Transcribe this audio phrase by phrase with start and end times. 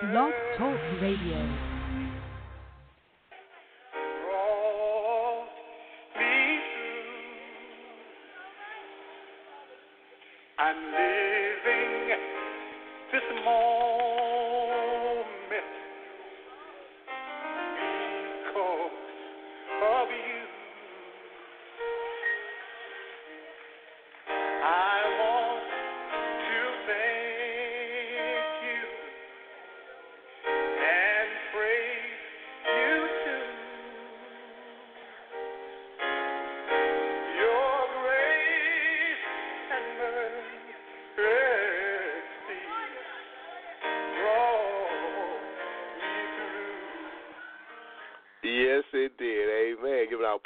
[0.00, 1.67] Blog Talk Radio.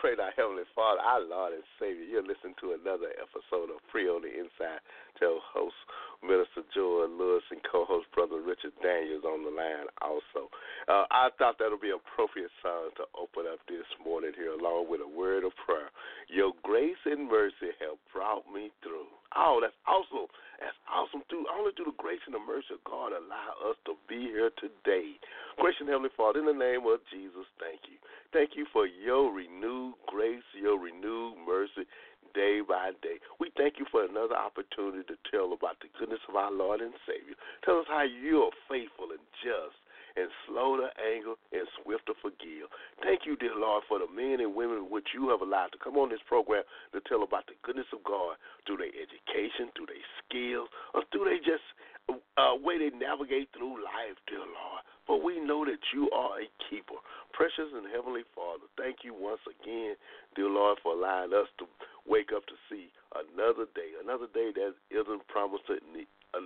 [0.02, 2.02] Pray to our Heavenly Father, our Lord and Savior.
[2.02, 4.82] You're listening to another episode of Free on the Inside.
[5.14, 5.78] Tell host
[6.26, 10.50] Minister Joel Lewis and co-host Brother Richard Daniels on the line also.
[10.90, 14.90] Uh, I thought that would be appropriate song to open up this morning here along
[14.90, 15.94] with a word of prayer.
[16.26, 19.06] Your grace and mercy have brought me through.
[19.38, 20.26] Oh, that's awesome.
[20.58, 21.22] That's awesome.
[21.30, 24.50] Through only through the grace and the mercy of God allow us to be here
[24.58, 25.14] today.
[25.58, 27.98] Gracious Heavenly Father, in the name of Jesus, thank you.
[28.32, 31.84] Thank you for your renewed grace, your renewed mercy
[32.32, 33.20] day by day.
[33.40, 36.96] We thank you for another opportunity to tell about the goodness of our Lord and
[37.04, 37.36] Savior.
[37.64, 39.76] Tell us how you are faithful and just
[40.16, 42.68] and slow to anger and swift to forgive.
[43.00, 45.96] Thank you, dear Lord, for the men and women which you have allowed to come
[45.96, 50.08] on this program to tell about the goodness of God through their education, through their
[50.20, 51.64] skills, or through their just
[52.08, 54.84] uh, way they navigate through life, dear Lord.
[55.06, 56.98] For we know that you are a keeper.
[57.34, 59.98] Precious and Heavenly Father, thank you once again,
[60.36, 61.66] dear Lord, for allowing us to
[62.06, 65.80] wake up to see another day, another day that isn't promised to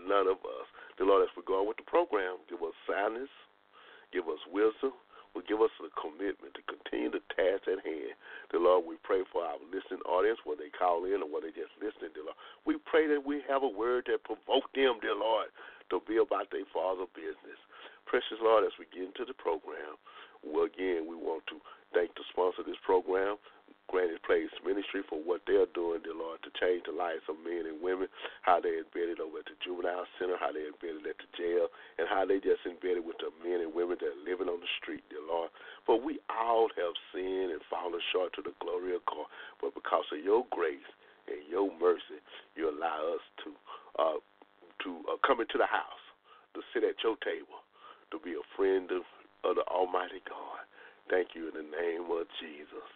[0.09, 0.67] none of us.
[0.97, 3.31] Dear Lord, as we go on with the program, give us soundness,
[4.13, 4.97] give us wisdom,
[5.35, 8.17] will give us a commitment to continue the task at hand.
[8.51, 11.57] Dear Lord, we pray for our listening audience, whether they call in or whether they
[11.57, 12.37] just listening, dear Lord.
[12.69, 15.49] We pray that we have a word that provoke them, dear Lord,
[15.89, 17.57] to be about their father's business.
[18.05, 19.97] Precious Lord, as we get into the program,
[20.45, 21.57] well, again, we want to
[21.97, 23.41] thank the sponsor of this program,
[23.89, 27.71] Granite Place Ministry, for what they're doing, dear Lord, to change the lives of men
[27.71, 28.11] and women,
[28.43, 32.11] how they embedded over at the juvenile center, how they embedded at the jail, and
[32.11, 35.07] how they just embedded with the men and women that are living on the street,
[35.09, 35.55] dear Lord.
[35.87, 39.31] For we all have sinned and fallen short to the glory of God.
[39.63, 40.91] But because of your grace
[41.31, 42.19] and your mercy,
[42.59, 43.51] you allow us to
[43.97, 44.21] uh,
[44.85, 46.05] to uh, come into the house,
[46.53, 47.65] to sit at your table,
[48.13, 49.09] to be a friend of,
[49.43, 50.61] of the Almighty God.
[51.09, 52.87] Thank you in the name of Jesus.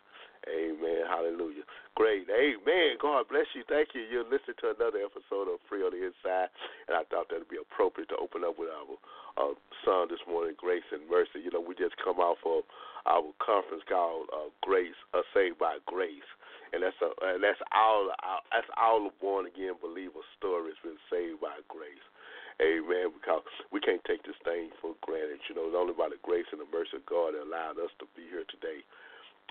[0.48, 1.04] Amen.
[1.04, 1.68] Hallelujah.
[1.96, 2.24] Great.
[2.32, 2.96] Amen.
[2.96, 3.60] God bless you.
[3.68, 4.08] Thank you.
[4.08, 6.48] You're listening to another episode of Free on the Inside,
[6.88, 8.96] and I thought that would be appropriate to open up with our
[9.36, 11.44] uh, song this morning, Grace and Mercy.
[11.44, 12.64] You know, we just come off of
[13.04, 16.24] our conference called uh, Grace, uh, Saved by Grace,
[16.72, 20.80] and that's a, and that's all uh, that's all the born again believer story has
[20.80, 22.04] been saved by grace.
[22.60, 23.12] Amen.
[23.16, 25.40] Because we can't take this thing for granted.
[25.48, 27.90] You know, it's only by the grace and the mercy of God that allowed us
[28.00, 28.84] to be here today.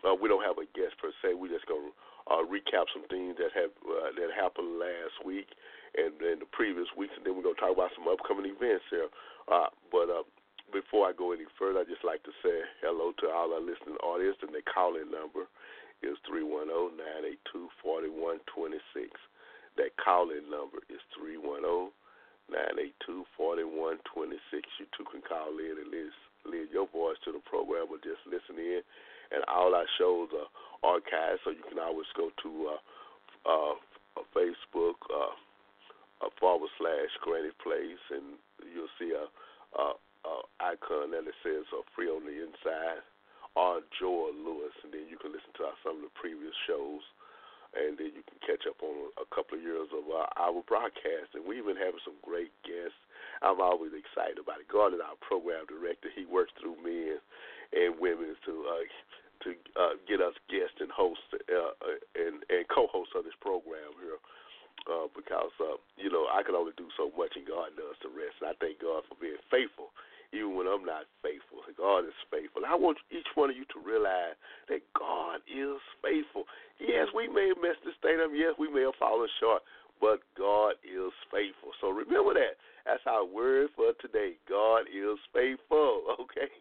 [0.05, 1.35] Uh, we don't have a guest per se.
[1.35, 1.91] We're just gonna
[2.29, 5.49] uh, recap some things that have uh, that happened last week
[5.97, 9.09] and in the previous weeks, and then we're gonna talk about some upcoming events here.
[9.49, 10.23] Uh, but uh,
[10.71, 13.99] before I go any further, I'd just like to say hello to all our listening
[14.05, 15.49] audience, and the call-in number
[16.05, 19.11] is three one zero oh nine eight two forty one twenty six.
[19.75, 21.91] That call-in number is three one zero.
[21.91, 21.93] Oh
[22.49, 24.01] 982-4126.
[24.81, 25.93] You too can call in and
[26.49, 28.81] leave your voice to the program or just listen in.
[29.31, 30.49] And all our shows are
[30.81, 32.81] archived, so you can always go to uh,
[33.45, 33.75] uh,
[34.33, 35.33] Facebook uh,
[36.25, 38.39] uh, forward slash Granite Place, and
[38.73, 39.29] you'll see a,
[39.77, 43.05] a, a icon that says uh, Free on the Inside
[43.55, 47.03] or Joel Lewis, and then you can listen to some of the previous shows
[47.73, 51.37] and then you can catch up on a couple of years of uh, our broadcast.
[51.37, 52.97] And we even have some great guests.
[53.45, 54.73] I'm always excited about it.
[54.73, 56.09] God is our program director.
[56.09, 56.81] He works through
[57.13, 57.21] and
[57.99, 58.85] women to uh,
[59.45, 59.49] to
[59.79, 61.73] uh, get us guests and hosts uh,
[62.15, 64.19] and and co-hosts of this program here.
[64.87, 68.09] Uh, because uh, you know I can only do so much, and God does the
[68.09, 68.39] rest.
[68.41, 69.91] And I thank God for being faithful
[70.31, 71.65] even when I'm not faithful.
[71.77, 72.61] God is faithful.
[72.61, 74.37] I want each one of you to realize
[74.69, 76.45] that God is faithful.
[76.77, 78.29] Yes, we may have messed this thing up.
[78.33, 79.65] Yes, we may have fallen short,
[79.97, 81.73] but God is faithful.
[81.81, 82.61] So remember that.
[82.85, 84.37] That's our word for today.
[84.47, 86.05] God is faithful.
[86.19, 86.51] Okay?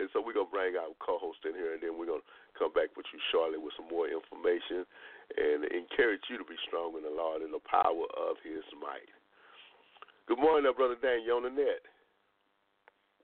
[0.00, 2.24] And so we're going to bring our co host in here, and then we're going
[2.24, 4.88] to come back with you shortly with some more information
[5.36, 9.12] and encourage you to be strong in the Lord and the power of his might.
[10.24, 11.20] Good morning, Brother Dan.
[11.20, 11.84] You on the net?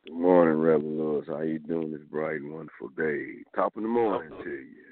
[0.05, 1.25] Good morning, Reverend Lewis.
[1.27, 3.41] How you doing this bright and wonderful day?
[3.57, 4.87] Top of the morning to you.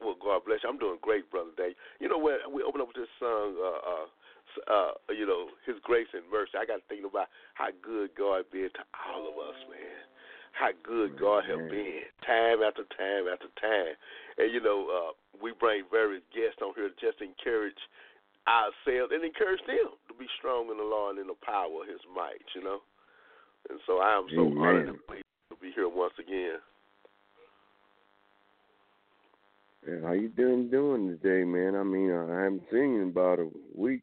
[0.00, 0.70] Well, God bless you.
[0.70, 1.74] I'm doing great, brother Dave.
[2.00, 4.06] You know when we open up with this song, uh, uh,
[4.72, 6.56] uh, you know, His grace and mercy.
[6.56, 10.00] I got to think about how good God been to all of us, man.
[10.56, 13.92] How good God has been, time after time after time.
[14.40, 17.76] And you know, uh, we bring various guests on here to just encourage
[18.48, 21.88] ourselves and encourage them to be strong in the Lord and in the power of
[21.88, 22.40] His might.
[22.56, 22.80] You know.
[23.68, 24.58] And so I am so Amen.
[24.58, 26.56] honored to be here once again.
[29.86, 31.76] And how you doing doing today, man?
[31.76, 34.02] I mean, I haven't seen you in about a week.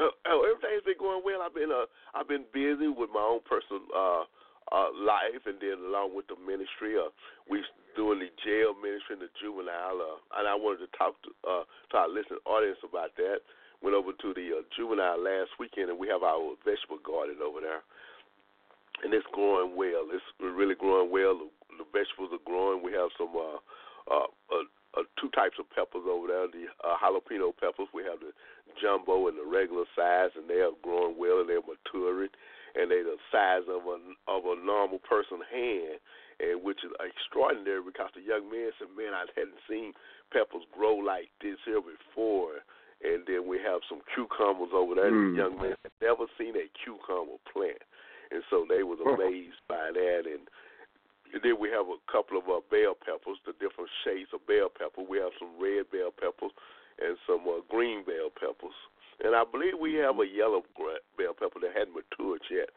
[0.00, 1.40] Oh, oh, everything's been going well.
[1.40, 1.86] I've been uh,
[2.18, 4.24] I've been busy with my own personal uh,
[4.72, 7.10] uh, life, and then along with the ministry, uh,
[7.48, 7.60] we
[7.96, 10.00] doing the jail ministry and the juvenile.
[10.00, 13.44] Uh, and I wanted to talk to uh, to our listening audience about that.
[13.82, 17.60] Went over to the uh, juvenile last weekend, and we have our vegetable garden over
[17.60, 17.84] there
[19.02, 20.06] and it's growing well.
[20.12, 21.34] It's really growing well.
[21.34, 22.84] The, the vegetables are growing.
[22.84, 23.58] We have some uh,
[24.06, 26.46] uh, uh, uh, two types of peppers over there.
[26.46, 27.90] The uh, jalapeno peppers.
[27.92, 28.30] We have the
[28.80, 32.30] jumbo and the regular size, and they are growing well and they're maturing,
[32.74, 35.98] and they're the size of a of a normal person's hand,
[36.40, 39.94] and which is extraordinary because the young man said, "Man, I hadn't seen
[40.32, 42.62] peppers grow like this here before."
[43.04, 45.12] And then we have some cucumbers over there.
[45.12, 45.34] Mm.
[45.34, 47.82] The young man had never seen a cucumber plant
[48.34, 50.26] and so they was amazed by that.
[50.26, 50.50] And,
[51.30, 54.66] and then we have a couple of uh, bell peppers, the different shades of bell
[54.74, 55.06] pepper.
[55.06, 56.54] We have some red bell peppers
[56.98, 58.74] and some uh, green bell peppers,
[59.22, 60.64] and I believe we have a yellow
[61.18, 62.70] bell pepper that hadn't matured yet.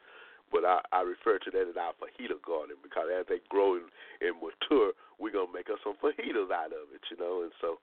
[0.47, 3.91] But I, I refer to that as our fajita garden because as they grow and,
[4.23, 7.43] and mature, we're gonna make us some fajitas out of it, you know.
[7.43, 7.79] And so,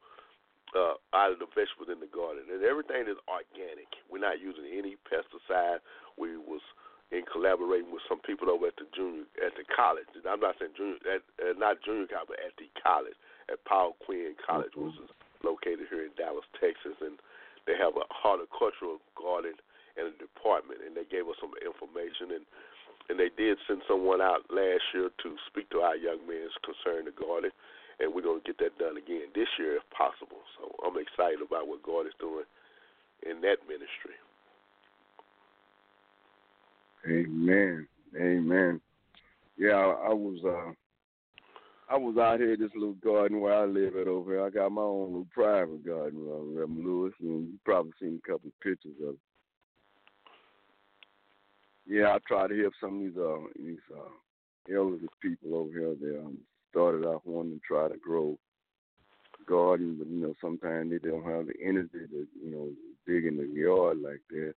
[0.72, 3.90] uh, out of the vegetables in the garden, and everything is organic.
[4.08, 5.84] We're not using any pesticide.
[6.16, 6.64] We was
[7.12, 10.08] in collaborating with some people over at the junior at the college.
[10.16, 13.18] And I'm not saying junior, at, uh, not junior college, but at the college
[13.52, 14.88] at Paul Quinn College, Mhm.
[14.88, 15.10] which is
[15.44, 17.20] located here in Dallas, Texas, and
[17.66, 19.56] they have a horticultural garden
[19.96, 22.44] and a department, and they gave us some information and.
[23.10, 27.04] And they did send someone out last year to speak to our young men concerning
[27.04, 27.50] the garden,
[28.00, 30.40] and we're to get that done again this year if possible.
[30.56, 32.48] So I'm excited about what God is doing
[33.28, 34.16] in that ministry.
[37.06, 37.86] Amen.
[38.16, 38.80] Amen.
[39.58, 40.72] Yeah, I, I was uh
[41.88, 44.46] I was out here this little garden where I live at over here.
[44.46, 48.30] I got my own little private garden, uh, Reverend Lewis, and you probably seen a
[48.30, 49.20] couple of pictures of it.
[51.86, 55.94] Yeah, I try to help some of these uh these uh elderly people over here.
[56.00, 56.38] They um,
[56.70, 58.38] started off wanting to try to grow
[59.46, 62.68] gardens, but you know sometimes they don't have the energy to you know
[63.06, 64.54] dig in the yard like that.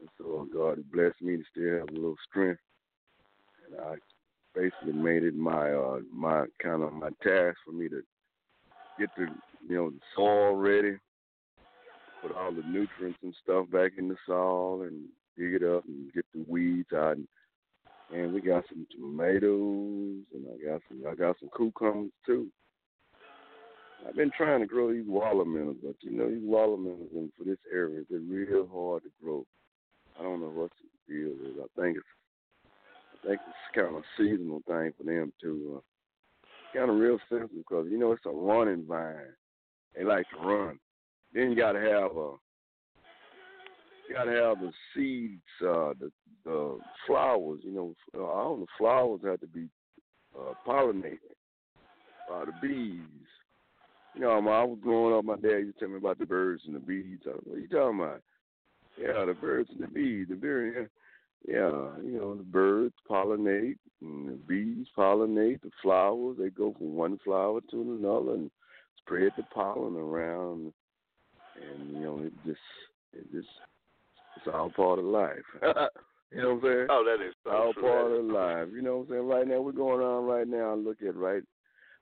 [0.00, 2.60] And so God blessed me to still have a little strength.
[3.66, 3.94] And I
[4.58, 8.02] basically made it my uh my kind of my task for me to
[8.98, 9.26] get the
[9.68, 10.96] you know the soil ready,
[12.22, 15.04] put all the nutrients and stuff back in the soil and
[15.36, 17.28] dig it up and get the weeds out and
[18.12, 22.48] and we got some tomatoes and I got some I got some cucumbers too.
[24.08, 27.58] I've been trying to grow these watermelons, but you know these watermelons in for this
[27.72, 29.44] area they're real hard to grow.
[30.18, 30.70] I don't know what
[31.06, 31.56] the deal is.
[31.62, 32.06] I think it's
[33.24, 35.76] I think it's kind of a seasonal thing for them too.
[35.76, 39.34] Uh, kind of real simple because you know it's a running vine.
[39.96, 40.78] They like to run.
[41.32, 42.32] Then you got to have a
[44.08, 46.10] you got to have the seeds, uh, the
[46.44, 47.60] the flowers.
[47.62, 49.68] You know, uh, all the flowers have to be
[50.38, 51.18] uh, pollinated
[52.28, 53.00] by the bees.
[54.14, 56.62] You know, I was growing up, my dad used to tell me about the birds
[56.66, 57.20] and the bees.
[57.26, 58.22] I was, what are you talking about?
[59.00, 60.26] Yeah, the birds and the bees.
[60.28, 60.90] The bird,
[61.46, 66.36] yeah, you know, the birds pollinate and the bees pollinate the flowers.
[66.38, 68.50] They go from one flower to another and
[68.98, 70.72] spread the pollen around.
[71.56, 72.58] And you know, it just,
[73.12, 73.48] it just,
[74.36, 75.36] it's all part of life.
[75.62, 76.86] you know what I'm saying?
[76.90, 77.82] Oh, that is so all true.
[77.82, 78.68] part of life.
[78.74, 79.26] You know what I'm saying?
[79.26, 81.42] Right now, we're going on right now and look at right.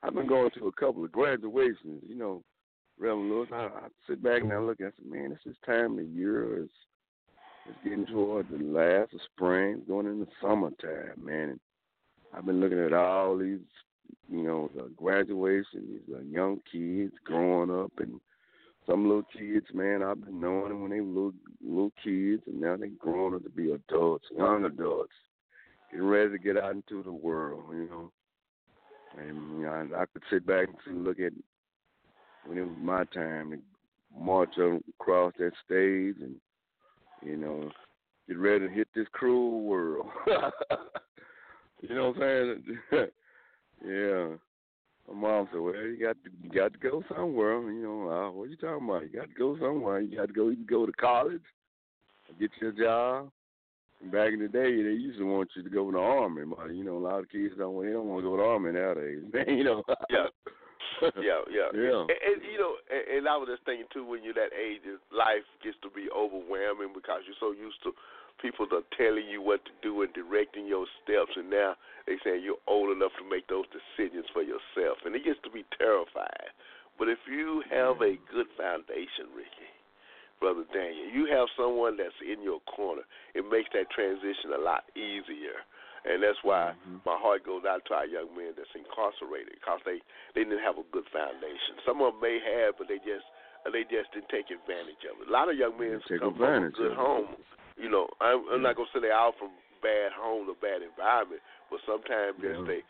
[0.02, 2.02] I've been going to a couple of graduations.
[2.06, 2.42] You know,
[2.98, 3.48] Reverend Lewis.
[3.52, 6.62] I, I sit back and I look and I say, man, this time of year.
[6.62, 6.72] It's
[7.68, 11.50] it's getting toward the last of spring, going into summertime, man.
[11.50, 11.60] And
[12.34, 13.60] I've been looking at all these,
[14.30, 18.20] you know, the graduation, these uh, young kids growing up, and
[18.86, 20.02] some little kids, man.
[20.02, 21.32] I've been knowing them when they were little
[21.64, 25.12] little kids, and now they grown up to be adults, young adults,
[25.90, 28.12] getting ready to get out into the world, you know.
[29.18, 31.32] And you know, I, I could sit back and look at
[32.44, 33.58] when it was my time to
[34.18, 34.54] march
[34.98, 36.36] across that stage and
[37.22, 37.70] you know,
[38.28, 40.06] get ready to hit this cruel world.
[41.80, 43.08] you know what I'm saying?
[43.86, 44.28] yeah.
[45.08, 47.60] My mom said, "Well, you got to you got to go somewhere.
[47.70, 49.02] You know, uh, what you talking about?
[49.02, 50.00] You got to go somewhere.
[50.00, 50.48] You got to go.
[50.48, 51.42] You can go to college,
[52.40, 53.30] get your job.
[54.12, 56.42] Back in the day, they used to want you to go in the army.
[56.44, 57.84] But you know, a lot of kids don't.
[57.84, 59.22] They don't want to go to the army nowadays.
[59.56, 59.82] You know.
[60.10, 60.26] yeah.
[61.20, 62.04] yeah, yeah, yeah.
[62.06, 64.82] And, and you know, and, and I was just thinking too, when you're that age,
[65.12, 67.92] life gets to be overwhelming because you're so used to
[68.40, 71.74] people are telling you what to do and directing your steps, and now
[72.06, 75.50] they saying you're old enough to make those decisions for yourself, and it gets to
[75.50, 76.52] be terrifying.
[76.98, 78.24] But if you have a mm.
[78.32, 79.72] good foundation, Ricky,
[80.40, 83.04] brother Daniel, you have someone that's in your corner.
[83.34, 85.64] It makes that transition a lot easier.
[86.06, 87.02] And that's why mm-hmm.
[87.02, 89.98] my heart goes out to our young men that's incarcerated because they
[90.38, 91.82] they didn't have a good foundation.
[91.82, 93.26] Some of them may have, but they just
[93.74, 95.26] they just didn't take advantage of it.
[95.26, 97.34] A lot of young men come from a good home.
[97.74, 99.50] You know, I'm, I'm not gonna say they're out from
[99.82, 102.62] bad homes or bad environment, but sometimes yeah.
[102.62, 102.80] they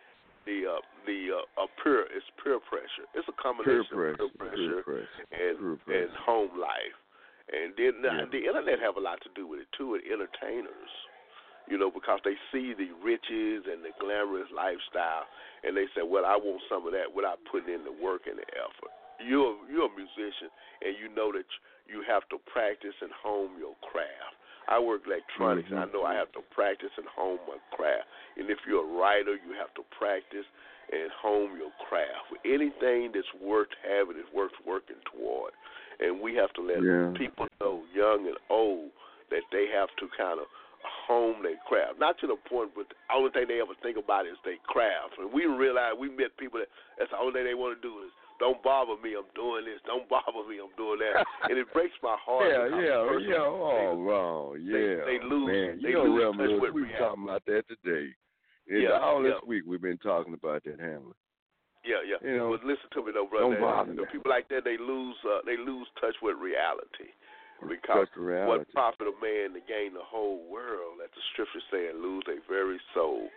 [0.46, 3.08] the uh, the uh, uh, peer it's peer pressure.
[3.16, 5.24] It's a combination peer of peer pressure, peer pressure.
[5.34, 5.98] and peer pressure.
[6.06, 6.96] and home life,
[7.50, 8.28] and then yeah.
[8.30, 9.98] the internet have a lot to do with it too.
[9.98, 10.92] And entertainers,
[11.68, 15.26] you know, because they see the riches and the glamorous lifestyle,
[15.64, 18.38] and they say, "Well, I want some of that," without putting in the work and
[18.38, 18.92] the effort.
[19.18, 20.50] You're you're a musician,
[20.82, 21.48] and you know that
[21.88, 24.36] you have to practice and hone your craft.
[24.68, 25.78] I work electronics, mm-hmm.
[25.78, 28.06] and I know I have to practice and hone my craft.
[28.36, 30.46] And if you're a writer, you have to practice
[30.90, 32.34] and hone your craft.
[32.44, 35.52] Anything that's worth having is worth working toward.
[35.98, 37.14] And we have to let yeah.
[37.16, 38.90] people know, young and old,
[39.30, 40.46] that they have to kind of
[40.86, 41.98] hone their craft.
[41.98, 45.18] Not to the point, but the only thing they ever think about is their craft.
[45.18, 48.02] And we realize we met people that that's the only thing they want to do
[48.06, 49.80] is don't bother me, I'm doing this.
[49.86, 51.24] Don't bother me, I'm doing that.
[51.48, 52.46] and it breaks my heart.
[52.48, 53.44] Yeah, yeah, person, yeah.
[53.48, 55.04] Oh, wow, yeah.
[55.04, 55.48] They, they lose.
[55.48, 58.12] Man, they you lose know, touch with we were talking about that today.
[58.68, 59.48] And Yeah, all this yeah.
[59.48, 61.16] week we've been talking about that, Hamlet.
[61.86, 62.18] Yeah, yeah.
[62.18, 63.54] You know, but listen to me though, brother.
[63.54, 65.14] don't bother You know, people like that, they lose.
[65.22, 67.14] Uh, they lose touch with reality.
[67.64, 68.68] Because Touch the reality.
[68.68, 72.24] what profit a man to gain the whole world, as the scripture say, and lose
[72.28, 73.28] a very soul.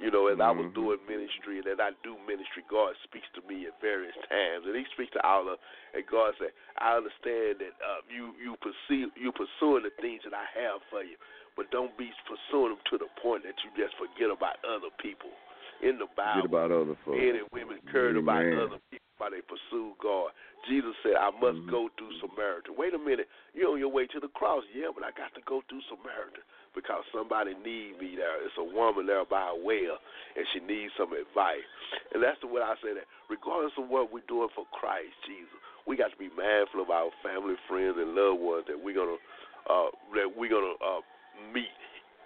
[0.00, 0.74] You know, as I was Mhm.
[0.74, 4.74] doing ministry and as I do ministry, God speaks to me at various times, and
[4.74, 5.58] He speaks to all of.
[5.94, 10.34] And God said, "I understand that uh, you you pursue you pursuing the things that
[10.34, 11.16] I have for you,
[11.56, 15.30] but don't be pursuing them to the point that you just forget about other people."
[15.82, 17.18] In the Bible, Forget about other folks.
[17.18, 20.30] men and women cared about other people while they pursue God.
[20.70, 21.70] Jesus said, I must Mhm.
[21.70, 22.76] go through Samaritan.
[22.76, 24.62] Wait a minute, you're on your way to the cross.
[24.72, 26.42] Yeah, but I got to go through Samaritan
[26.74, 28.42] because somebody need me there.
[28.46, 29.98] It's a woman there by a well,
[30.36, 31.66] and she needs some advice.
[32.14, 33.06] And that's the way I say that.
[33.28, 37.10] Regardless of what we're doing for Christ Jesus, we got to be mindful of our
[37.22, 39.18] family, friends, and loved ones that we're gonna
[39.68, 41.00] uh, that we're gonna uh,
[41.52, 41.70] meet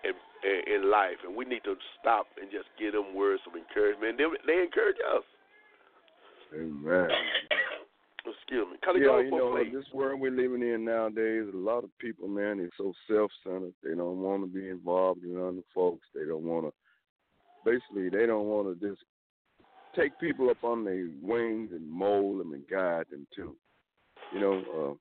[0.05, 0.13] in,
[0.47, 4.19] in life, and we need to stop and just give them words of encouragement.
[4.19, 5.25] They, they encourage us.
[6.55, 7.09] Amen.
[8.27, 8.79] Excuse me.
[8.85, 12.27] Color yeah, yeah, you know, this world we're living in nowadays, a lot of people,
[12.27, 13.73] man, they're so self-centered.
[13.85, 16.07] They don't want to be involved in other folks.
[16.15, 16.73] They don't want to.
[17.65, 19.01] Basically, they don't want to just
[19.95, 23.55] take people up on their wings and mold them and guide them too.
[24.33, 24.99] You know,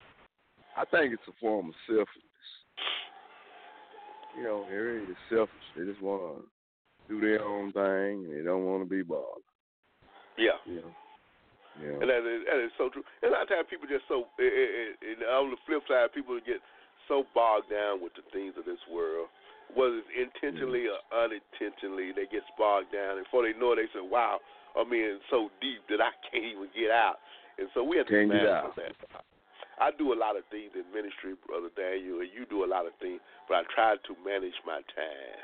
[0.77, 2.35] uh, I think it's a form of selfishness.
[4.38, 5.68] You know, they're selfish.
[5.77, 6.44] They just want to
[7.08, 9.46] do their own thing, and they don't want to be bothered.
[10.38, 10.60] Yeah.
[10.68, 10.92] Know.
[11.80, 12.00] Yeah.
[12.00, 13.04] And that is, that is so true.
[13.24, 16.63] And a lot of times people just so, and, on the flip side, people get
[17.08, 19.27] so bogged down with the things of this world,
[19.75, 21.00] whether it's intentionally mm-hmm.
[21.12, 23.20] or unintentionally, they get bogged down.
[23.20, 24.39] And before they know it, they say, wow,
[24.75, 27.20] I'm in so deep that I can't even get out.
[27.60, 28.92] And so we have to Can't be get mindful out.
[28.92, 29.24] of that.
[29.79, 32.88] I do a lot of things in ministry, Brother Daniel, and you do a lot
[32.88, 35.44] of things, but I try to manage my time.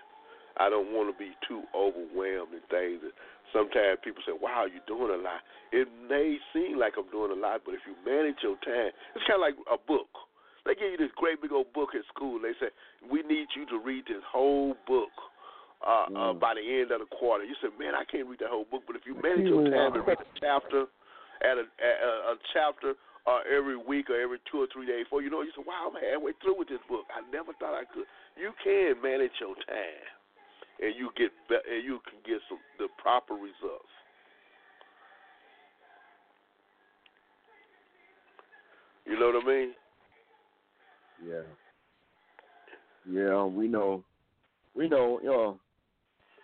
[0.59, 2.99] I don't want to be too overwhelmed in things.
[3.03, 3.15] And
[3.51, 7.39] sometimes people say, "Wow, you're doing a lot." It may seem like I'm doing a
[7.39, 10.07] lot, but if you manage your time, it's kind of like a book.
[10.63, 12.39] They give you this great big old book at school.
[12.39, 12.69] They say,
[13.09, 15.11] "We need you to read this whole book."
[15.81, 16.39] Uh, uh, Mm.
[16.39, 18.83] by the end of the quarter, you said, "Man, I can't read that whole book."
[18.85, 20.85] But if you manage your time and read a chapter
[21.41, 22.95] at a, at a, a chapter
[23.27, 25.91] uh, every week or every two or three days, before you know, you say, "Wow,
[25.91, 27.05] I'm halfway through with this book.
[27.13, 28.05] I never thought I could."
[28.37, 30.07] You can manage your time,
[30.81, 33.91] and you get be- and you can get some the proper results.
[39.05, 39.73] You know what I mean?
[41.27, 41.41] Yeah.
[43.09, 44.03] Yeah, we know.
[44.75, 45.59] We know, you know,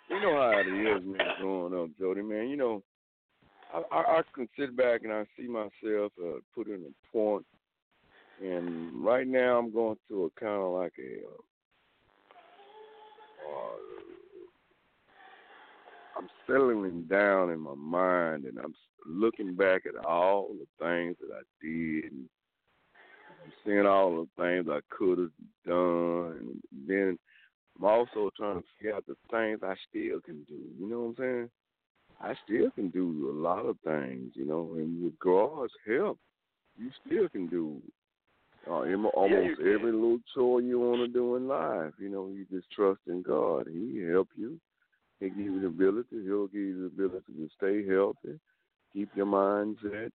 [0.10, 2.50] we know how it is, man, growing up, Jody, man.
[2.50, 2.84] You know,
[3.74, 7.46] I, I, I can sit back and I see myself uh, put in a point.
[8.42, 11.26] And right now, I'm going through a kind of like a.
[11.26, 11.42] Uh,
[13.50, 13.78] uh,
[16.18, 18.74] I'm settling down in my mind, and I'm
[19.06, 22.30] looking back at all the things that I did, and
[23.44, 25.32] I'm seeing all the things I could have
[25.66, 26.62] done.
[26.72, 27.20] And then
[27.78, 30.60] I'm also trying to figure out the things I still can do.
[30.80, 31.50] You know what I'm saying?
[32.20, 36.18] I still can do a lot of things, you know, and with God's help,
[36.78, 37.82] you still can do
[38.68, 41.94] uh, almost yeah, every little chore you want to do in life.
[42.00, 43.68] You know, you just trust in God.
[43.72, 44.60] He help you.
[45.20, 46.24] He give you the ability.
[46.24, 48.40] He'll give you the ability to stay healthy,
[48.94, 50.12] keep your mindset,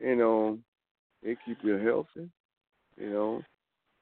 [0.00, 0.58] you know,
[1.24, 2.28] and keep you healthy,
[2.96, 3.42] you know,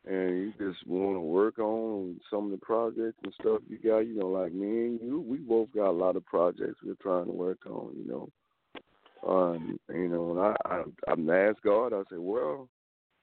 [0.06, 3.98] and you just want to work on some of the projects and stuff you got.
[3.98, 7.26] You know, like me and you, we both got a lot of projects we're trying
[7.26, 7.92] to work on.
[7.96, 10.82] You know, um, you know, and I, I,
[11.12, 11.92] I'm asked God.
[11.92, 12.68] I said, well,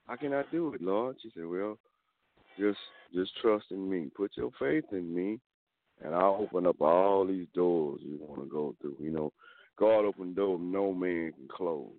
[0.06, 1.16] how can I do it, Lord?
[1.22, 1.78] She said, well,
[2.58, 2.78] just
[3.14, 4.10] just trust in me.
[4.14, 5.40] Put your faith in me,
[6.04, 8.96] and I'll open up all these doors you want to go through.
[9.00, 9.32] You know,
[9.78, 11.90] God opened doors no man can close.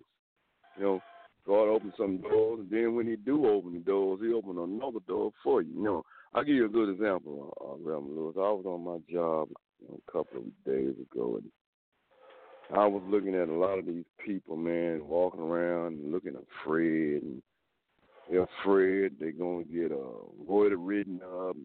[0.76, 1.00] You know,
[1.46, 4.98] God opened some doors, and then when He do open the doors, He opened another
[5.06, 5.72] door for you.
[5.74, 8.34] You know, I'll give you a good example, uh, Reverend Lewis.
[8.36, 9.48] I was on my job
[9.88, 11.50] a couple of days ago, and
[12.76, 16.34] I was looking at a lot of these people, man, walking around and looking
[16.64, 17.42] afraid, and
[18.28, 21.56] they're afraid they're gonna get uh, roided ridden up,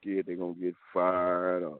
[0.00, 1.78] scared they're gonna get fired, or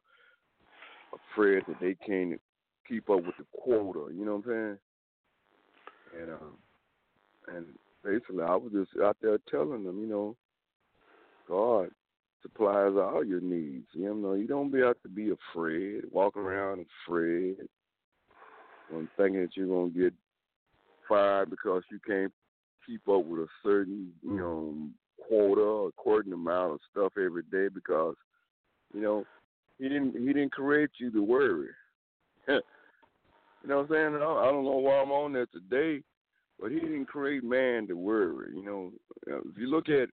[1.33, 2.39] afraid that they can't
[2.87, 4.13] keep up with the quota.
[4.15, 4.79] You know what I'm
[6.13, 6.21] saying?
[6.21, 6.59] And um,
[7.55, 7.67] and
[8.05, 10.37] basically, I was just out there telling them, you know,
[11.49, 11.91] God
[12.43, 13.87] supplies all your needs.
[13.93, 17.57] You know, you don't be out to be afraid, walk around afraid,
[18.91, 20.15] when thinking that you're gonna get
[21.09, 22.33] fired because you can't
[22.87, 24.38] keep up with a certain, you mm.
[24.38, 24.75] know,
[25.26, 28.15] quota, a certain amount of stuff every day because,
[28.95, 29.25] you know,
[29.79, 31.69] he didn't he didn't create you to worry.
[32.49, 32.61] you
[33.67, 34.15] know what I'm saying?
[34.17, 36.02] I don't know why I'm on there today
[36.60, 38.52] but he didn't create man to worry.
[38.54, 38.92] You know,
[39.26, 40.08] if you look at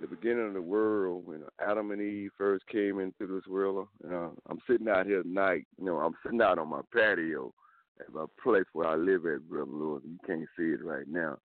[0.00, 4.28] the beginning of the world when Adam and Eve first came into this world, uh,
[4.48, 5.66] I'm sitting out here tonight.
[5.78, 7.52] You know, I'm sitting out on my patio
[8.00, 10.02] at my place where I live at, Brother Lewis.
[10.04, 11.38] You can't see it right now.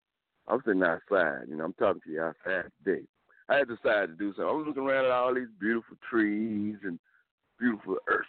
[0.47, 1.47] I'm sitting outside.
[1.49, 3.03] You know, I'm talking to you outside today.
[3.49, 4.47] I had decided to do something.
[4.47, 6.99] I was looking around at all these beautiful trees and
[7.59, 8.25] beautiful earth,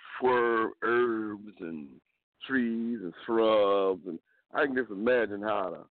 [0.82, 1.88] herbs and
[2.46, 4.18] trees and shrubs and
[4.56, 5.84] I can just imagine how the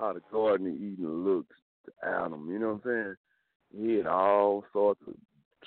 [0.00, 1.56] how the Garden of Eden looks
[1.86, 2.48] to Adam.
[2.50, 3.16] You know what I'm
[3.72, 3.86] saying?
[3.86, 5.14] He had all sorts of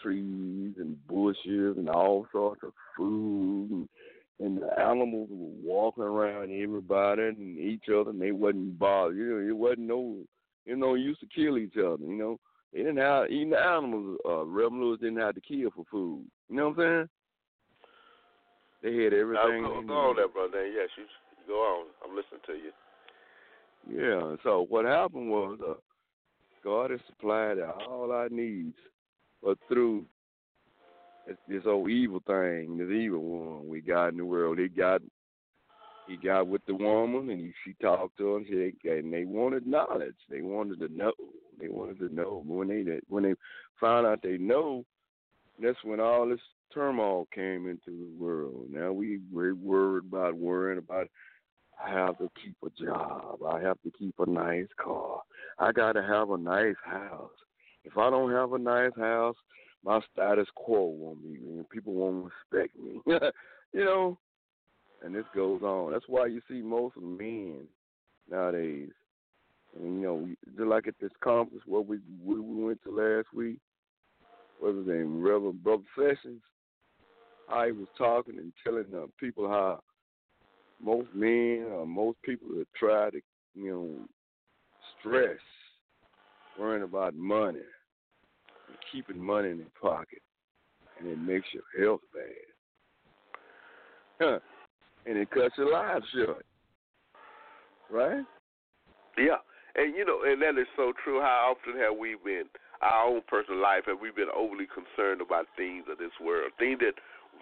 [0.01, 3.89] trees and bushes and all sorts of food and,
[4.39, 9.17] and the animals were walking around everybody and each other and they wasn't bothered.
[9.17, 10.17] You know, it wasn't no
[10.65, 12.39] you know, used to kill each other, you know.
[12.71, 16.25] They didn't have even the animals uh Reverend didn't have to kill for food.
[16.49, 17.07] You know what I'm
[18.83, 18.97] saying?
[18.97, 19.63] They had everything.
[19.63, 20.67] Go, go on there, brother.
[20.67, 21.05] Yes, you
[21.47, 21.85] Go on.
[22.03, 22.71] I'm listening to you.
[23.89, 24.35] Yeah.
[24.43, 25.73] So what happened was uh,
[26.63, 28.77] God has supplied all our needs,
[29.41, 30.05] but through
[31.47, 35.01] this old evil thing, this evil one we got in the world, he got
[36.07, 38.45] he got with the woman and he, she talked to him.
[38.47, 40.15] She, and they wanted knowledge.
[40.29, 41.13] They wanted to know.
[41.59, 42.43] They wanted to know.
[42.45, 43.33] But when they when they
[43.79, 44.85] found out they know,
[45.61, 46.41] that's when all this
[46.73, 48.67] turmoil came into the world.
[48.69, 51.07] Now we we're worried about worrying about
[51.77, 53.39] have to keep a job.
[53.47, 55.21] I have to keep a nice car.
[55.59, 57.29] I got to have a nice house.
[57.83, 59.35] If I don't have a nice house,
[59.83, 61.35] my status quo won't be.
[61.35, 63.01] And people won't respect me.
[63.73, 64.17] you know,
[65.03, 65.91] and this goes on.
[65.91, 67.65] That's why you see most men
[68.29, 68.89] nowadays.
[69.75, 73.59] And you know, just like at this conference where we we went to last week,
[74.59, 76.41] what was his name, Reverend Brother Sessions.
[77.49, 79.81] I was talking and telling the people how
[80.83, 83.21] most men or most people that try to,
[83.55, 83.89] you know,
[84.99, 85.39] stress,
[86.59, 87.59] worrying about money,
[88.67, 90.21] and keeping money in their pocket,
[90.99, 92.23] and it makes your health bad.
[94.19, 94.39] Huh.
[95.05, 96.45] And it cuts your life short.
[97.91, 98.23] Right?
[99.17, 99.37] Yeah.
[99.75, 101.19] And you know, and that is so true.
[101.19, 102.45] How often have we been
[102.81, 106.79] our own personal life have we been overly concerned about things of this world, things
[106.79, 106.99] that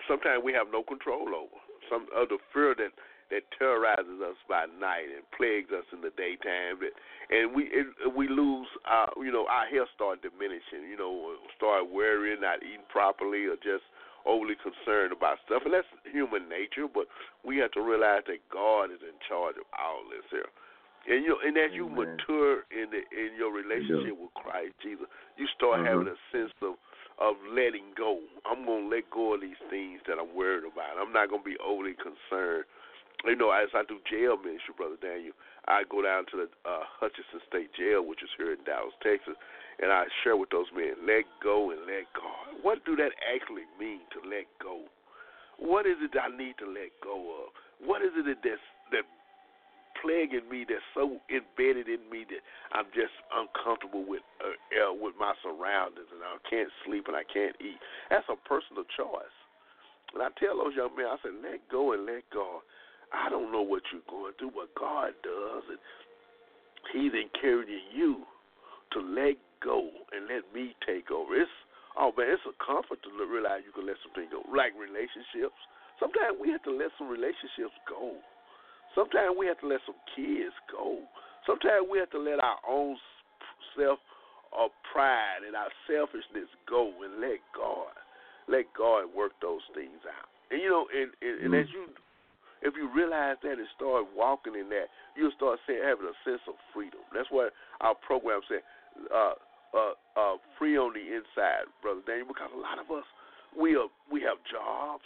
[0.07, 1.57] sometimes we have no control over.
[1.89, 2.93] Some of the fear that
[3.31, 6.83] that terrorizes us by night and plagues us in the daytime.
[7.31, 10.85] And we it, we lose our you know our health start diminishing.
[10.85, 13.87] You know, start worrying, not eating properly, or just
[14.27, 15.63] overly concerned about stuff.
[15.65, 16.91] And that's human nature.
[16.91, 17.07] But
[17.47, 20.51] we have to realize that God is in charge of all this here.
[21.07, 24.21] And you and as you mature in the in your relationship yeah.
[24.21, 25.07] with Christ Jesus,
[25.39, 25.89] you start mm-hmm.
[25.89, 26.77] having a sense of
[27.17, 28.21] of letting go.
[28.45, 30.99] I'm gonna let go of these things that I'm worried about.
[30.99, 32.69] I'm not gonna be overly concerned.
[33.25, 36.85] You know, as I do jail ministry, brother Daniel, I go down to the uh,
[36.97, 39.37] Hutchinson State Jail, which is here in Dallas, Texas,
[39.77, 42.57] and I share with those men, let go and let God.
[42.65, 44.89] What do that actually mean to let go?
[45.61, 47.53] What is it I need to let go of?
[47.77, 49.05] What is it that's that
[50.01, 52.41] plaguing me that's so embedded in me that
[52.73, 57.25] I'm just uncomfortable with uh, uh, with my surroundings and I can't sleep and I
[57.29, 57.77] can't eat.
[58.09, 59.35] That's a personal choice.
[60.13, 62.65] And I tell those young men, I said, let go and let God.
[63.11, 65.79] I don't know what you're going through, but God does, and
[66.95, 68.23] He's encouraging you
[68.95, 71.35] to let go and let me take over.
[71.35, 71.51] It's
[71.99, 75.57] oh man, it's a comfort to realize you can let some things go, like relationships.
[75.99, 78.17] Sometimes we have to let some relationships go.
[78.95, 80.99] Sometimes we have to let some kids go.
[81.45, 82.97] Sometimes we have to let our own
[83.77, 83.99] self
[84.51, 87.95] or pride and our selfishness go and let God,
[88.51, 90.27] let God work those things out.
[90.51, 91.73] And you know, and, and, and as mm.
[91.73, 91.83] you,
[92.61, 96.41] if you realize that and start walking in that, you'll start saying, having a sense
[96.47, 97.01] of freedom.
[97.13, 98.61] That's what our program said,
[99.09, 99.35] uh,
[99.73, 102.27] uh, uh, free on the inside, brother Daniel.
[102.27, 103.05] Because a lot of us,
[103.57, 105.05] we are, we have jobs,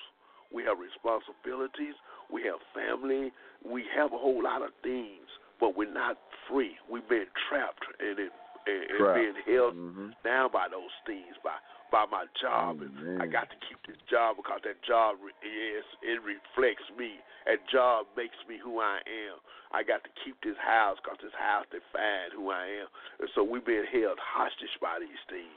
[0.51, 1.95] we have responsibilities,
[2.31, 3.31] we have family,
[3.63, 5.27] we have a whole lot of things,
[5.59, 6.17] but we're not
[6.49, 6.75] free.
[6.91, 8.31] We've been trapped and, and,
[8.67, 10.09] and being held mm-hmm.
[10.23, 11.55] down by those things, by
[11.91, 15.15] by my job, oh, and I got to keep this job because that job
[15.45, 17.21] is it reflects me.
[17.45, 19.37] That job makes me who I am.
[19.69, 22.89] I got to keep this house because this house defines who I am.
[23.21, 25.53] And so we've been held hostage by these things.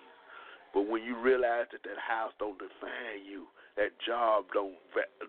[0.77, 3.49] But when you realize that that house don't define you,
[3.81, 4.77] that job don't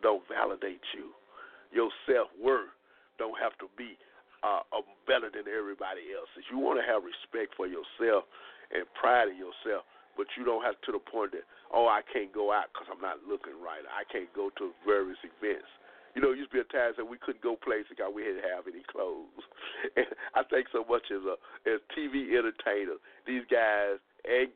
[0.04, 1.15] don't validate you,
[1.72, 2.74] your self worth
[3.15, 3.95] don't have to be
[4.43, 4.63] uh,
[5.08, 6.28] better than everybody else.
[6.36, 8.28] If you want to have respect for yourself
[8.72, 9.88] and pride in yourself,
[10.19, 13.00] but you don't have to the point that oh I can't go out because I'm
[13.00, 13.84] not looking right.
[13.88, 15.69] I can't go to various events.
[16.15, 18.24] You know, it used to be a time that we couldn't go places because we
[18.24, 19.45] didn't have any clothes.
[19.95, 21.36] And I think so much as a
[21.69, 24.50] as TV entertainer, these guys and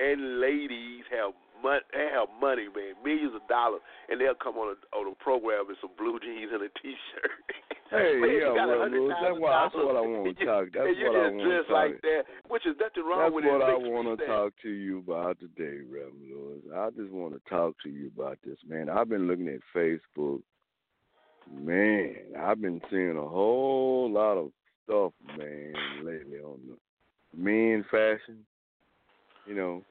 [0.00, 4.72] and ladies have money, they have money, man, millions of dollars, and they'll come on
[4.72, 7.30] a on a program in some blue jeans and a t-shirt.
[7.90, 10.66] Hey, man, yeah, well, Lewis, that's, what, that's what I want to talk.
[10.70, 11.74] That's what I want to talk.
[11.74, 13.66] like that, which is nothing wrong That's with what it.
[13.66, 16.62] I want to talk to you about today, Reverend Lewis.
[16.70, 18.88] I just want to talk to you about this, man.
[18.88, 20.42] I've been looking at Facebook.
[21.52, 24.50] Man, I've been seeing a whole lot of
[24.84, 25.72] stuff, man,
[26.04, 26.76] lately on the
[27.36, 28.44] men fashion.
[29.46, 29.84] You know,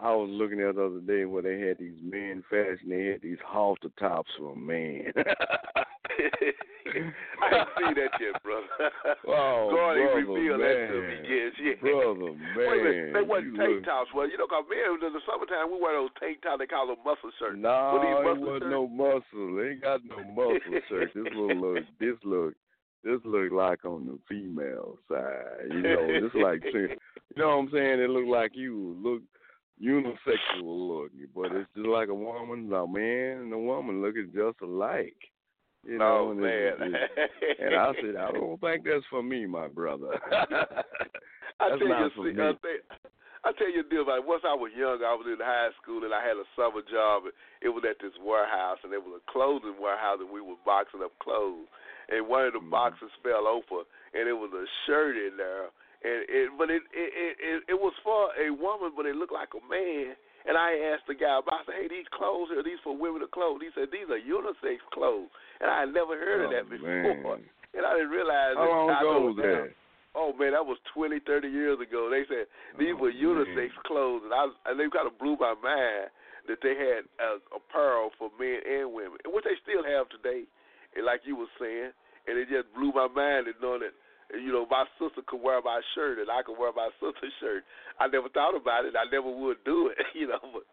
[0.00, 2.88] I was looking at the other day where they had these men fashion.
[2.88, 5.12] They had these halter tops for a man.
[6.88, 8.66] I ain't seen that yet, brother.
[9.28, 10.68] Oh, God ain't brother, revealed man.
[10.68, 11.52] that to me yet.
[11.60, 11.76] Yeah.
[11.80, 12.56] Brother, man.
[12.56, 14.10] Wait a minute, they wasn't you tank look- tops.
[14.14, 16.58] Well, you know, cause men in the summertime we wear those tank tops.
[16.58, 17.56] They call them muscle shirts.
[17.60, 19.46] No, Well, these it wasn't shirts- no muscle.
[19.56, 21.10] They ain't got no muscle shirt.
[21.14, 22.54] This little look, this look,
[23.04, 25.70] this look like on the female side.
[25.70, 26.96] You know, this like, you
[27.36, 28.00] know what I'm saying?
[28.00, 29.22] It look like you look
[29.82, 34.60] unisexual looking, but it's just like a woman, a man, and a woman looking just
[34.62, 35.16] alike.
[35.86, 36.94] You know, oh and man.
[36.94, 40.10] it's- and I said, I don't think that's for me, my brother.
[41.60, 42.42] I That's tell not you, for see, me.
[42.42, 42.80] I, tell,
[43.46, 44.26] I tell you a deal about it.
[44.30, 47.26] Once I was young, I was in high school and I had a summer job.
[47.26, 50.58] And it was at this warehouse, and it was a clothing warehouse, and we were
[50.66, 51.66] boxing up clothes.
[52.10, 52.70] And one of the Mhm.
[52.70, 53.82] boxes fell over,
[54.14, 55.70] and it was a shirt in there.
[56.02, 59.34] And it, but it it, it it it was for a woman, but it looked
[59.34, 60.14] like a man.
[60.46, 63.20] And I asked the guy about, I said, "Hey, these clothes are these for women
[63.20, 65.28] to clothes?" He said, "These are unisex clothes."
[65.60, 66.88] And I had never heard of Oh, that before.
[66.88, 67.44] man.
[67.74, 68.56] And I didn't realize.
[68.56, 69.74] How that long ago was that?
[70.14, 72.08] Oh man, that was twenty, thirty years ago.
[72.08, 72.46] They said
[72.78, 73.84] these Oh, were unisex man.
[73.84, 76.08] clothes, and I was, and they kind of blew my mind
[76.48, 80.48] that they had uh, apparel for men and women, and which they still have today.
[80.96, 81.92] And like you were saying,
[82.26, 83.92] and it just blew my mind at knowing that
[84.36, 87.64] you know my sister could wear my shirt and I could wear my sister's shirt.
[88.00, 88.94] I never thought about it.
[88.96, 89.98] I never would do it.
[90.14, 90.64] You know, but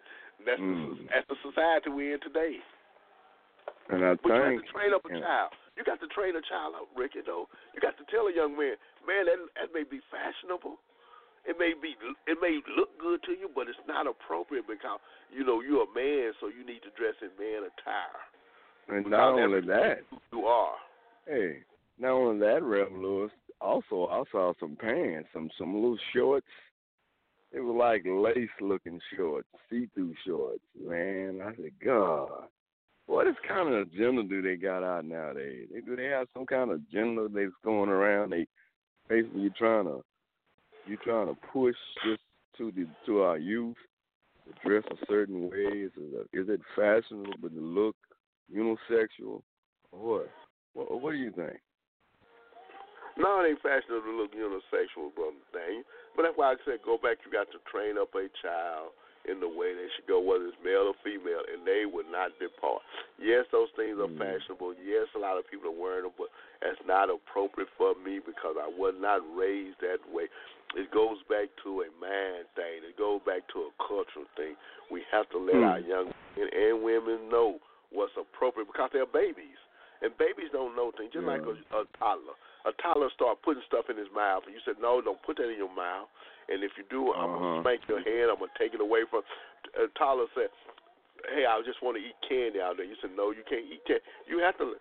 [0.46, 1.00] that's Mm.
[1.00, 2.60] the, that's the society we're in today.
[3.90, 5.52] And I But you have to train up a child.
[5.78, 7.20] You got to train a child up, Ricky.
[7.26, 10.78] Though you got to tell a young man, man, that that may be fashionable.
[11.46, 11.94] It may be,
[12.26, 14.98] it may look good to you, but it's not appropriate because
[15.30, 18.18] you know you're a man, so you need to dress in man attire.
[18.90, 20.00] and not only that,
[20.34, 20.74] you are.
[21.28, 21.62] Hey,
[22.00, 23.32] not only that, Reverend Lewis.
[23.62, 26.48] Also, I saw some pants, some some little shorts.
[27.54, 30.64] They were like lace looking shorts, see through shorts.
[30.80, 32.48] Man, I said, God,
[33.06, 35.70] what is kind of agenda do they got out nowadays?
[35.74, 38.32] They, do they have some kind of agenda that's going around?
[38.32, 38.48] They
[39.08, 40.04] basically you trying to
[40.88, 42.20] you trying to push this
[42.58, 43.78] to the to our youth
[44.46, 45.86] to dress a certain way?
[45.86, 47.96] Is it, is it fashionable but the look
[48.54, 49.42] unisexual?
[49.92, 50.30] What?
[50.74, 51.02] what?
[51.02, 51.58] What do you think?
[53.16, 55.88] No, it ain't fashionable to look unisexual, brother Daniel.
[56.16, 57.24] But that's why I said go back.
[57.24, 58.92] You got to train up a child
[59.26, 62.36] in the way they should go, whether it's male or female, and they would not
[62.38, 62.84] depart.
[63.18, 64.20] Yes, those things are mm.
[64.22, 64.78] fashionable.
[64.78, 66.30] Yes, a lot of people are wearing them, but
[66.62, 70.30] that's not appropriate for me because I was not raised that way.
[70.78, 72.86] It goes back to a man thing.
[72.86, 74.60] It goes back to a cultural thing.
[74.92, 75.66] We have to let mm.
[75.66, 77.58] our young men and women know
[77.90, 79.58] what's appropriate because they're babies.
[80.04, 81.40] And babies don't know things, just yeah.
[81.40, 84.82] like a, a toddler a toddler start putting stuff in his mouth, and you said,
[84.82, 86.10] "No, don't put that in your mouth."
[86.50, 87.40] And if you do, I'm uh-huh.
[87.40, 88.30] gonna spank your hand.
[88.30, 89.22] I'm gonna take it away from.
[89.78, 90.50] A toddler said,
[91.30, 93.86] "Hey, I just want to eat candy out there." You said, "No, you can't eat
[93.86, 94.78] candy." You have to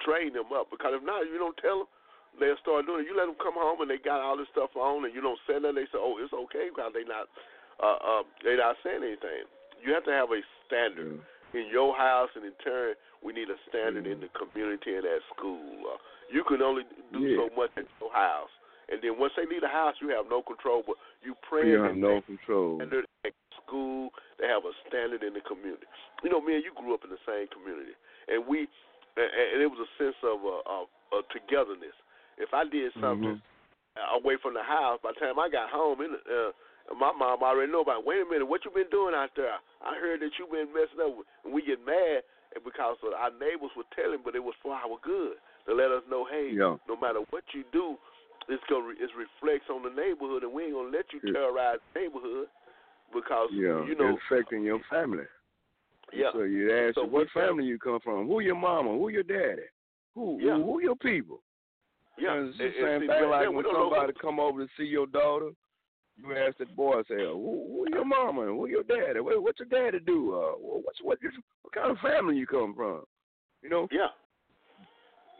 [0.00, 1.90] train them up because if not, you don't tell them.
[2.38, 3.10] They'll start doing it.
[3.10, 5.38] You let them come home and they got all this stuff on, and you don't
[5.46, 5.74] say that.
[5.74, 7.26] They say, "Oh, it's okay," because they not
[7.82, 9.50] uh, uh, they not saying anything.
[9.82, 11.18] You have to have a standard.
[11.18, 11.20] Mm
[11.54, 15.04] in your house, and in turn, we need a standard mm in the community and
[15.04, 15.60] at school.
[15.84, 15.98] Uh,
[16.32, 17.36] you can only do yeah.
[17.36, 18.52] so much at your house,
[18.88, 20.82] and then once they leave the house, you have no control.
[20.86, 21.68] But you pray.
[21.68, 22.80] You have no control.
[22.80, 25.86] Standard at school, they have a standard in the community.
[26.24, 27.94] You know, man, you grew up in the same community,
[28.28, 28.66] and we,
[29.16, 31.96] and it was a sense of uh, of, of togetherness.
[32.40, 34.16] If I did something mm-hmm.
[34.16, 36.56] away from the house, by the time I got home, in uh,
[36.96, 38.02] my mom already know about.
[38.02, 38.06] It.
[38.06, 39.60] Wait a minute, what you been doing out there?
[39.84, 41.14] I heard that you been messing up.
[41.44, 42.26] And we get mad
[42.64, 46.26] because our neighbors were telling, but it was for our good to let us know,
[46.26, 46.76] hey, yeah.
[46.88, 47.96] no matter what you do,
[48.48, 52.00] it's gonna it reflects on the neighborhood, and we ain't gonna let you terrorize the
[52.00, 52.48] neighborhood
[53.14, 55.28] because yeah, you know affecting your family.
[56.12, 56.30] Yeah.
[56.32, 59.68] So you ask so what family you come from, who your mama, who your daddy,
[60.14, 60.56] who yeah.
[60.56, 61.40] who, who your people.
[62.18, 65.50] Yeah, it's the same thing like when somebody come over to see your daughter
[66.16, 68.42] you ask that boy, say, who, who your mama?
[68.42, 69.20] Who your daddy?
[69.20, 70.34] What, what your daddy do?
[70.34, 71.18] Uh, what's what?
[71.62, 73.04] What kind of family you come from?
[73.62, 73.88] You know?
[73.90, 74.08] Yeah.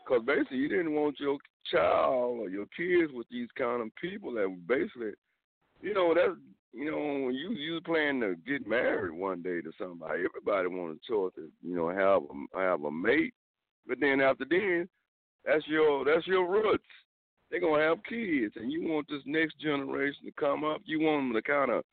[0.04, 1.38] Because basically, you didn't want your
[1.70, 5.12] child or your kids with these kind of people that basically,
[5.82, 6.38] you know, that's
[6.72, 11.00] you know, when you you plan to get married one day to somebody, everybody wants
[11.04, 13.34] a choice to you know have a have a mate,
[13.86, 14.88] but then after then,
[15.44, 16.84] that's your that's your roots
[17.50, 20.80] they're gonna have kids, and you want this next generation to come up.
[20.84, 21.84] You want them to kind of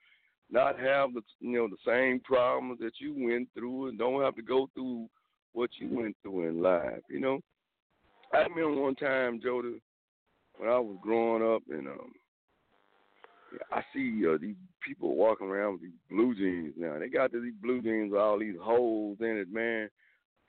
[0.51, 4.35] not have the you know the same problems that you went through, and don't have
[4.35, 5.09] to go through
[5.53, 7.01] what you went through in life.
[7.09, 7.39] You know,
[8.33, 9.81] I remember one time, Jody,
[10.57, 12.11] when I was growing up, and um,
[13.71, 16.99] I see uh, these people walking around with these blue jeans now.
[16.99, 19.89] They got these blue jeans with all these holes in it, man.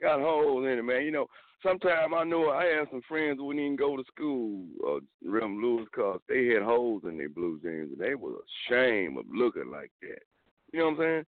[0.00, 1.04] Got holes in it, man.
[1.04, 1.26] You know,
[1.62, 5.60] sometimes I know I had some friends who wouldn't even go to school, uh, Rem
[5.60, 9.70] Lewis, because they had holes in their blue jeans, and they was ashamed of looking
[9.70, 10.22] like that.
[10.72, 11.24] You know what I'm saying?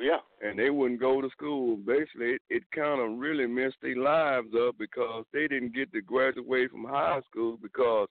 [0.00, 0.48] Yeah.
[0.48, 1.76] And they wouldn't go to school.
[1.76, 6.00] Basically, it, it kind of really messed their lives up because they didn't get to
[6.00, 8.08] graduate from high school because,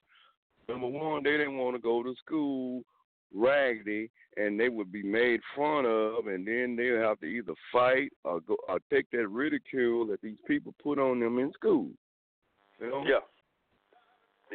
[0.70, 2.84] number one, they didn't want to go to school
[3.34, 8.12] raggedy and they would be made fun of and then they'll have to either fight
[8.24, 11.89] or go or take that ridicule that these people put on them in school.
[12.80, 13.04] You know?
[13.06, 13.20] Yeah.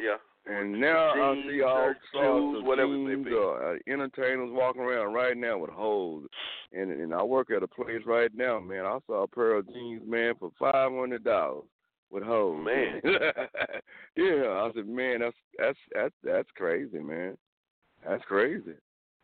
[0.01, 0.17] Yeah.
[0.49, 5.35] And now Jeans, I see all sorts of whatever jeans, uh, entertainers walking around right
[5.35, 6.25] now with holes.
[6.71, 8.85] And and I work at a place right now, man.
[8.85, 11.65] I saw a pair of jeans, man, for five hundred dollars
[12.09, 12.65] with holes.
[12.65, 13.01] Man.
[14.15, 17.37] yeah, I said, man, that's that's that's that's crazy, man.
[18.07, 18.73] That's crazy.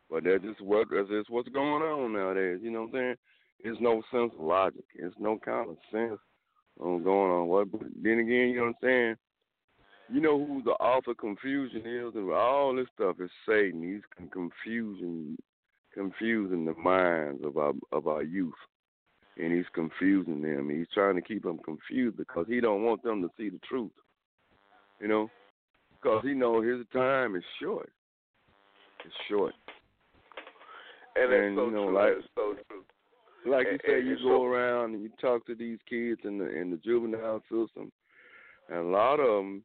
[0.10, 2.60] But that's just what that's just what's going on nowadays.
[2.62, 3.16] You know what I'm saying?
[3.64, 4.84] There's no sense of logic.
[4.96, 6.20] There's no common sense
[6.80, 7.48] on going on.
[7.48, 7.72] What?
[7.72, 9.16] But then again, you know what I'm saying?
[10.12, 13.82] You know who the author of confusion is, and all this stuff is Satan.
[13.82, 15.38] He's confusing,
[15.94, 18.54] confusing the minds of our of our youth,
[19.38, 20.70] and he's confusing them.
[20.70, 23.92] He's trying to keep them confused because he don't want them to see the truth.
[25.00, 25.30] You know,
[26.02, 27.90] because he knows his time is short.
[29.06, 29.54] It's short.
[31.16, 31.96] And, and so you know, true.
[31.96, 32.84] like so true.
[33.46, 36.22] Like you and, say, and you so, go around and you talk to these kids
[36.24, 37.92] in the in the juvenile system,
[38.70, 39.64] and a lot of them,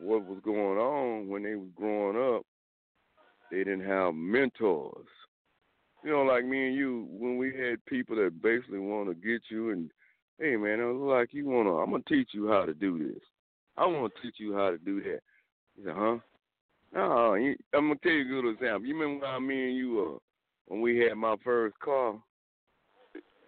[0.00, 2.42] what was going on when they was growing up,
[3.50, 5.06] they didn't have mentors.
[6.04, 9.42] You know, like me and you, when we had people that basically want to get
[9.50, 9.90] you and,
[10.38, 13.22] hey man, it was like you wanna, I'm gonna teach you how to do this.
[13.76, 15.20] I want to teach you how to do that.
[15.76, 16.18] You said, huh?
[16.92, 18.86] No, I'm gonna tell you a good example.
[18.86, 20.18] You remember when me and you uh
[20.66, 22.14] when we had my first car,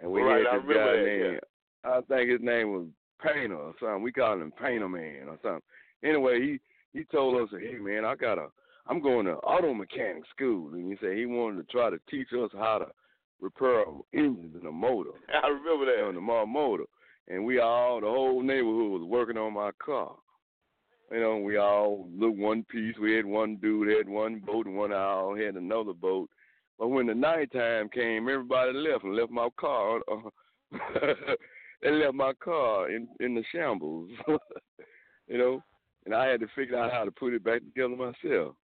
[0.00, 1.40] and we right, had this guy that, named
[1.84, 1.90] yeah.
[1.90, 2.86] I think his name was
[3.22, 4.02] Painter or something.
[4.02, 5.62] We called him Painter Man or something.
[6.04, 6.60] Anyway, he
[6.98, 8.48] he told us, hey man, I got a
[8.88, 12.28] I'm going to auto mechanic school, and he said he wanted to try to teach
[12.32, 12.86] us how to
[13.40, 15.10] repair engines in a motor.
[15.42, 16.04] I remember that.
[16.04, 16.84] On the motor,
[17.28, 20.14] and we all, the whole neighborhood was working on my car.
[21.12, 22.94] You know, we all looked one piece.
[23.00, 26.30] We had one dude had one boat, and one owl had another boat.
[26.78, 30.00] But when the nighttime came, everybody left and left my car.
[30.10, 30.72] Uh,
[31.82, 34.10] they left my car in in the shambles.
[35.28, 35.62] you know,
[36.06, 38.56] and I had to figure out how to put it back together myself.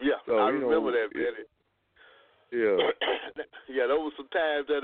[0.00, 1.46] Yeah, so, I know, remember that, Benny.
[2.52, 2.78] Yeah.
[3.68, 4.82] yeah, there was some times that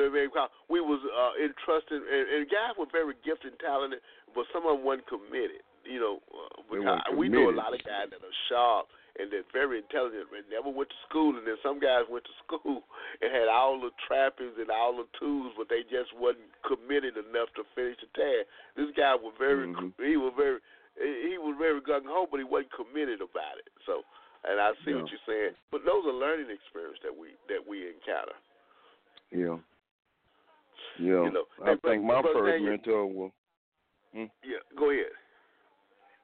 [0.69, 4.01] we was uh, entrusted, and, and guys were very gifted and talented,
[4.35, 5.63] but some of them weren't committed.
[5.88, 9.83] You know, uh, we know a lot of guys that are sharp and they're very
[9.83, 12.87] intelligent and never went to school, and then some guys went to school
[13.20, 17.51] and had all the trappings and all the tools, but they just wasn't committed enough
[17.59, 18.46] to finish the task.
[18.79, 19.90] This guy was very, mm-hmm.
[19.98, 20.62] he was very,
[20.94, 23.74] he was very gung ho, but he wasn't committed about it.
[23.90, 24.07] So
[24.46, 25.03] and I see yeah.
[25.03, 25.55] what you're saying.
[25.70, 28.38] But those are learning experiences that we that we encounter.
[29.35, 29.59] Yeah.
[30.98, 31.27] Yeah.
[31.27, 33.31] You know, I think my first mentor was.
[34.14, 34.31] Hmm?
[34.42, 35.12] Yeah, go ahead.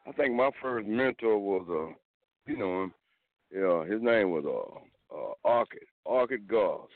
[0.06, 1.94] I think my first mentor was uh,
[2.50, 2.94] you know him.
[3.52, 6.88] Yeah, his name was uh, uh Orchid Orchid Goss.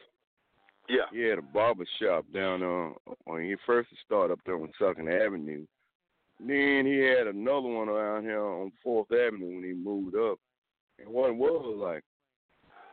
[0.88, 1.04] Yeah.
[1.12, 5.08] He had a barber shop down uh when he first started up there on Second
[5.08, 5.66] Avenue.
[6.40, 10.38] Then he had another one around here on Fourth Avenue when he moved up.
[10.98, 12.04] And what it was like,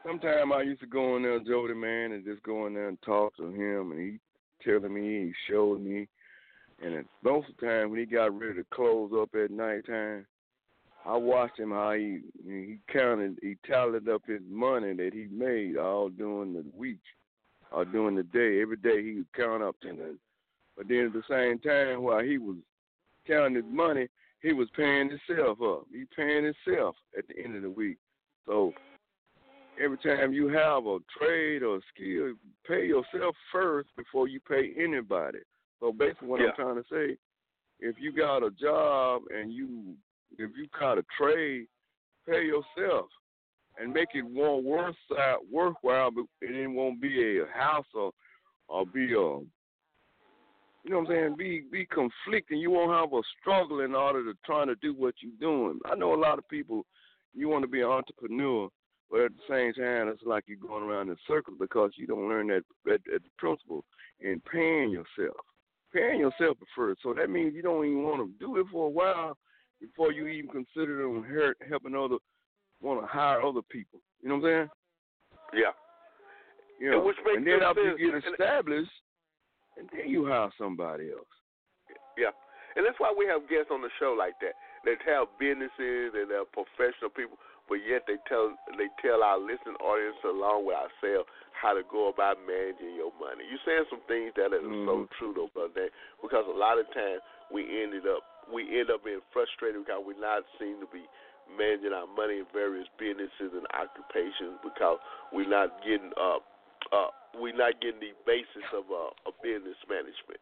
[0.06, 3.02] sometimes I used to go in there, Jody man, and just go in there and
[3.04, 4.20] talk to him, and he
[4.64, 6.08] telling me, he showed me,
[6.84, 10.26] and most of the time when he got ready to close up at nighttime,
[11.06, 15.78] I watched him how he he counted, he tallied up his money that he made
[15.78, 17.00] all during the week
[17.72, 18.62] or during the day.
[18.62, 20.18] Every day he would count up to that.
[20.76, 22.58] But then at the same time, while he was
[23.28, 24.08] counting his money,
[24.42, 25.86] he was paying himself up.
[25.92, 27.98] He paying himself at the end of the week.
[28.46, 28.74] So
[29.82, 32.34] every time you have a trade or a skill,
[32.68, 35.40] pay yourself first before you pay anybody.
[35.80, 36.48] So basically, what yeah.
[36.48, 37.18] I'm trying to say,
[37.80, 39.96] if you got a job and you,
[40.38, 41.68] if you got a trade,
[42.28, 43.08] pay yourself
[43.80, 44.96] and make it more worth
[45.52, 46.12] worthwhile.
[46.12, 48.14] But it won't be a hassle
[48.68, 49.40] or be a
[50.86, 52.60] you know what I'm saying, be be conflicting.
[52.60, 55.80] You won't have a struggle in order to trying to do what you're doing.
[55.86, 56.86] I know a lot of people
[57.34, 58.70] you want to be an entrepreneur,
[59.10, 62.30] but at the same time it's like you're going around in circles because you don't
[62.30, 63.84] learn that that, that principle
[64.20, 65.38] in paying yourself.
[65.96, 67.00] Paying yourself first.
[67.04, 69.38] So that means you don't even want to do it for a while
[69.80, 71.26] before you even consider them
[71.70, 72.18] helping other
[72.82, 74.00] want to hire other people.
[74.22, 74.70] You know what I'm saying?
[75.54, 75.72] Yeah.
[76.82, 76.86] Yeah.
[76.86, 78.92] You know, and, and then after you get established
[79.78, 81.32] and then you hire somebody else.
[82.18, 82.32] Yeah,
[82.76, 84.56] and that's why we have guests on the show like that.
[84.84, 89.78] They have businesses and they're professional people, but yet they tell they tell our listening
[89.82, 93.48] audience along with ourselves how to go about managing your money.
[93.48, 94.86] You're saying some things that are mm-hmm.
[94.86, 95.90] so true though, brother,
[96.22, 100.22] because a lot of times we ended up we end up being frustrated because we're
[100.22, 101.10] not seen to be
[101.50, 104.98] managing our money in various businesses and occupations because
[105.34, 106.46] we're not getting up
[106.94, 110.42] uh, we're not getting the basis of uh, a business management.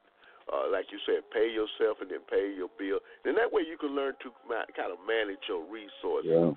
[0.52, 3.00] Uh, like you said, pay yourself and then pay your bill.
[3.24, 6.28] And that way you can learn to ma- kind of manage your resources.
[6.28, 6.52] Yeah.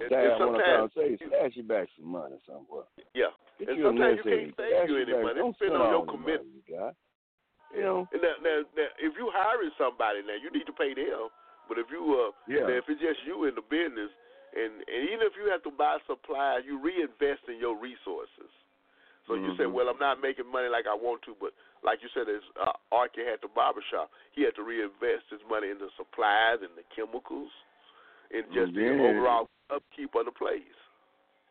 [0.00, 2.88] And, and sometimes, what I'm trying to say stash you back some money somewhere.
[3.12, 3.36] Yeah.
[3.60, 5.36] Get and you sometimes you can't save you any money.
[5.36, 6.56] Don't spend on your commitment.
[6.56, 6.96] You, got.
[7.76, 8.08] you know.
[8.08, 11.28] And now, now, now, if you hiring somebody now, you need to pay them.
[11.68, 12.66] But if you uh, yeah.
[12.66, 14.10] if it's just you in the business,
[14.56, 18.50] and and even if you have to buy supplies, you reinvest in your resources.
[19.28, 19.46] So mm-hmm.
[19.46, 21.54] you say, well, I'm not making money like I want to, but
[21.86, 25.70] like you said, as uh, Archie had the barbershop, he had to reinvest his money
[25.70, 27.52] in the supplies and the chemicals,
[28.32, 30.60] and just the overall upkeep of the place.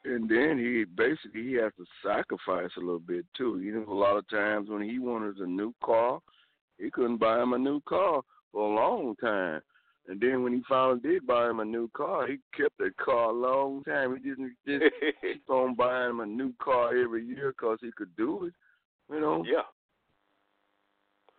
[0.05, 3.59] And then he basically he has to sacrifice a little bit too.
[3.61, 6.19] You know, a lot of times when he wanted a new car,
[6.77, 9.61] he couldn't buy him a new car for a long time.
[10.07, 13.29] And then when he finally did buy him a new car, he kept that car
[13.29, 14.15] a long time.
[14.15, 14.83] He didn't just
[15.21, 18.53] keep on buying him a new car every year because he could do it.
[19.13, 19.43] You know.
[19.45, 19.63] Yeah.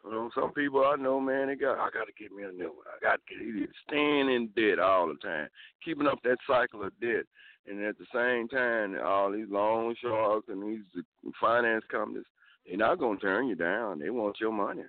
[0.05, 2.53] You know, some people I know, man, they got I got to get me a
[2.53, 2.86] new one.
[2.88, 5.48] I got to get staying in debt all the time,
[5.84, 7.24] keeping up that cycle of debt,
[7.68, 11.05] and at the same time, all these loan sharks and these
[11.40, 12.24] finance companies,
[12.66, 13.98] they're not gonna turn you down.
[13.98, 14.84] They want your money.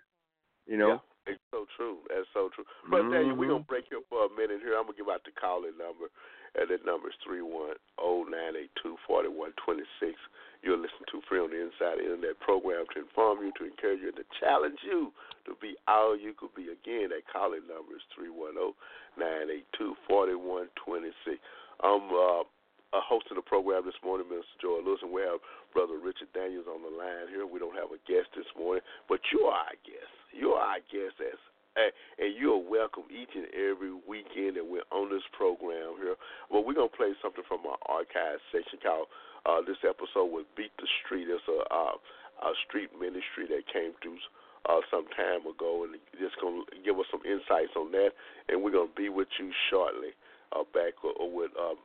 [0.65, 0.89] You know.
[0.89, 0.97] Yeah.
[1.27, 1.99] It's so true.
[2.09, 2.65] That's so true.
[2.89, 3.13] But mm-hmm.
[3.13, 4.73] Daniel, we're gonna break here for a minute here.
[4.73, 6.09] I'm gonna give out the calling number.
[6.55, 10.19] And that number is three one oh nine eight two forty one twenty six.
[10.61, 14.13] You're listening to Free on the Inside Internet program to inform you, to encourage you,
[14.13, 15.09] and to challenge you
[15.49, 16.69] to be all you could be.
[16.69, 18.75] Again, that calling number is three one oh
[19.17, 21.39] nine eight two forty one twenty six.
[21.81, 22.43] Uh
[22.91, 25.39] uh, hosting the program this morning, Minister Joy Lewis, and we have
[25.71, 27.47] Brother Richard Daniels on the line here.
[27.47, 30.11] We don't have a guest this morning, but you are our guest.
[30.35, 31.39] You are our guest as
[31.75, 31.91] and
[32.35, 36.19] you are welcome each and every weekend that we're on this program here.
[36.51, 39.07] Well, we're gonna play something from our archive section called
[39.47, 43.95] uh, this episode was "Beat the Street." It's a, uh, a street ministry that came
[44.03, 44.19] through
[44.67, 48.19] uh, some time ago, and just gonna give us some insights on that.
[48.51, 50.11] And we're gonna be with you shortly
[50.51, 51.79] uh, back with um,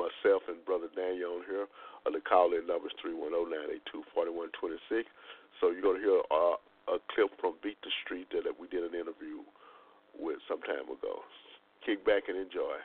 [0.00, 1.68] myself and Brother Daniel on here.
[2.08, 5.04] Uh, the call in number is 310-982-4126.
[5.60, 6.24] So you're to hear
[6.90, 9.46] a clip from Beat the Street that we did an interview
[10.18, 11.22] with some time ago.
[11.86, 12.76] Kick back and enjoy.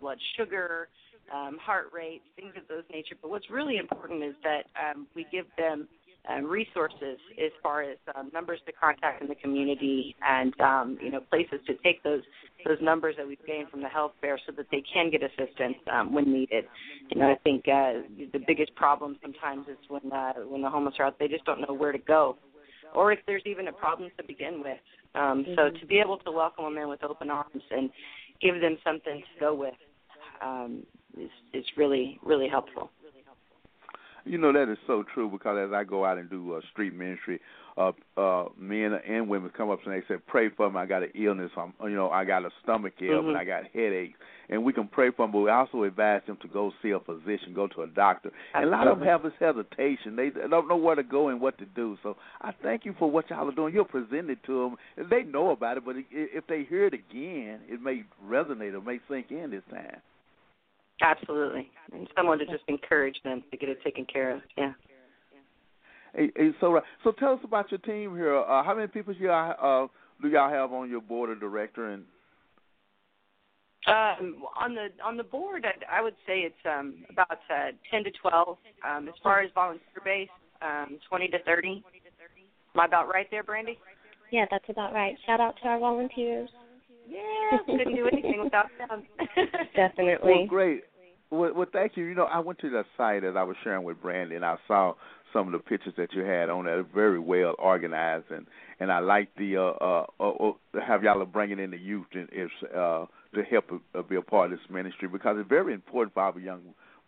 [0.00, 0.88] Blood sugar,
[1.32, 3.14] um, heart rate, things of those nature.
[3.22, 5.86] But what's really important is that um, we give them
[6.28, 11.10] um, resources as far as um, numbers to contact in the community and um, you
[11.10, 12.22] know places to take those
[12.64, 15.76] those numbers that we've gained from the health fair so that they can get assistance
[15.92, 16.64] um, when needed.
[17.10, 18.02] You know, I think uh,
[18.32, 21.60] the biggest problem sometimes is when uh, when the homeless are out, they just don't
[21.60, 22.36] know where to go,
[22.94, 24.78] or if there's even a problem to begin with.
[25.14, 25.54] Um, mm-hmm.
[25.54, 27.90] So to be able to welcome them in with open arms and
[28.40, 29.74] give them something to go with
[30.42, 30.82] um,
[31.18, 32.90] is is really really helpful.
[34.26, 36.94] You know that is so true because as I go out and do uh, street
[36.94, 37.40] ministry,
[37.76, 40.78] uh, uh, men and women come up and they say, "Pray for me.
[40.78, 41.50] I got an illness.
[41.56, 43.28] I'm, you know, I got a stomach ache mm-hmm.
[43.28, 44.18] and I got headaches."
[44.48, 47.00] And we can pray for them, but we also advise them to go see a
[47.00, 48.30] physician, go to a doctor.
[48.54, 51.40] And a lot of them have this hesitation; they don't know where to go and
[51.40, 51.96] what to do.
[52.02, 53.74] So I thank you for what y'all are doing.
[53.74, 57.80] You're presenting to them; they know about it, but if they hear it again, it
[57.80, 60.00] may resonate or may sink in this time.
[61.02, 61.70] Absolutely.
[61.92, 64.40] And someone to just encourage them to get it taken care of.
[64.56, 64.72] Yeah.
[66.14, 68.38] Hey, hey, so, so tell us about your team here.
[68.38, 69.86] Uh, how many people y'all uh,
[70.22, 71.90] do y'all have on your board of director?
[71.90, 72.04] And
[73.86, 78.02] um, on the on the board, I, I would say it's um, about uh, ten
[78.04, 78.56] to twelve.
[78.88, 80.28] Um, as far as volunteer base,
[80.62, 81.84] um, twenty to thirty.
[82.74, 83.78] Am I about right there, Brandy?
[84.32, 85.16] Yeah, that's about right.
[85.26, 86.48] Shout out to our volunteers.
[87.08, 89.04] Yeah, couldn't do anything without them.
[89.76, 90.32] Definitely.
[90.40, 90.82] Well, great.
[91.30, 92.04] Well, well, thank you.
[92.04, 94.56] You know, I went to the site as I was sharing with Brandy, and I
[94.68, 94.94] saw
[95.32, 96.82] some of the pictures that you had on there.
[96.82, 98.46] Very well organized, and
[98.80, 100.52] and I like the uh, uh, uh, uh
[100.86, 104.52] have y'all bringing in the youth and if uh, to help uh, be a part
[104.52, 106.62] of this ministry because it's very important for our young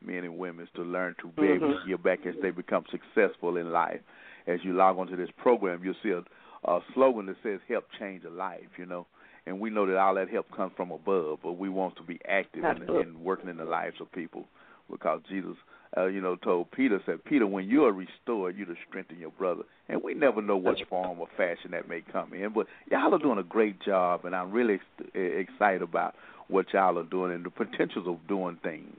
[0.05, 1.65] men and women to learn to be mm-hmm.
[1.65, 4.01] able to give back as they become successful in life.
[4.47, 6.23] As you log onto this program, you'll see a,
[6.71, 9.07] a slogan that says "Help change a life." You know,
[9.49, 12.21] and we know that all that help comes from above, but we want to be
[12.29, 14.45] active in, in working in the lives of people
[14.91, 15.57] because Jesus,
[15.97, 19.31] uh, you know, told Peter, said, Peter, when you are restored, you to strengthen your
[19.31, 19.63] brother.
[19.89, 23.19] And we never know what form or fashion that may come in, but y'all are
[23.19, 26.15] doing a great job, and I'm really ex- excited about
[26.49, 28.97] what y'all are doing and the potentials of doing things.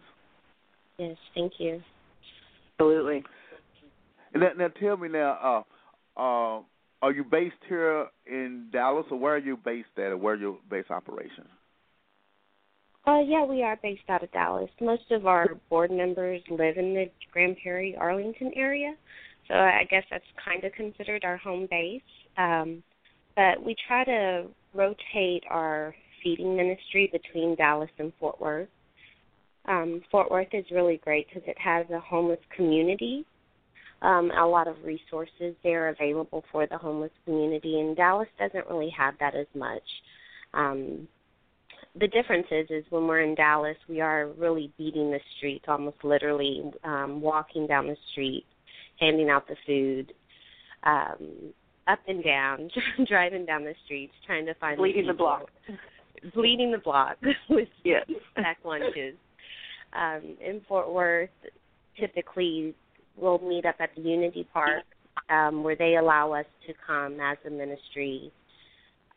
[0.97, 1.82] Yes, thank you.
[2.80, 3.24] Absolutely.
[4.34, 5.66] And now, now tell me now,
[6.18, 6.62] uh, uh,
[7.02, 10.38] are you based here in Dallas, or where are you based at, or where are
[10.38, 11.47] your base operations?
[13.08, 14.70] Uh, yeah, we are based out of Dallas.
[14.82, 18.93] Most of our board members live in the Grand Prairie, Arlington area,
[19.47, 22.02] so I guess that's kind of considered our home base.
[22.38, 22.84] Um,
[23.36, 28.68] but we try to rotate our feeding ministry between Dallas and Fort Worth.
[29.66, 33.26] Um, Fort Worth is really great because it has a homeless community
[34.02, 38.93] um, a lot of resources there available for the homeless community, and Dallas doesn't really
[38.97, 39.84] have that as much.
[40.54, 41.08] Um,
[42.00, 45.97] the difference is, is when we're in Dallas, we are really beating the streets, almost
[46.04, 48.45] literally um, walking down the street,
[49.00, 50.14] handing out the food,
[50.84, 51.54] um,
[51.88, 52.70] up and down,
[53.08, 55.50] driving down the streets, trying to find bleeding the, the block,
[56.34, 57.18] bleeding the block
[57.50, 58.06] with yes.
[58.36, 59.16] packed lunches.
[59.91, 61.30] Um, in Fort Worth,
[62.00, 62.76] typically
[63.20, 64.84] we'll meet up at the Unity Park
[65.30, 68.32] um, where they allow us to come as a ministry.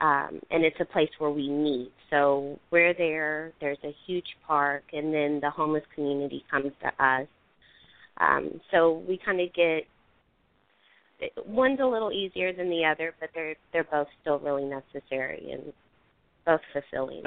[0.01, 1.93] Um, and it's a place where we meet.
[2.11, 3.53] So we're there.
[3.61, 7.29] There's a huge park, and then the homeless community comes to us.
[8.19, 9.85] Um, so we kind of get
[11.47, 15.73] one's a little easier than the other, but they're they're both still really necessary and
[16.45, 17.23] both fulfilling.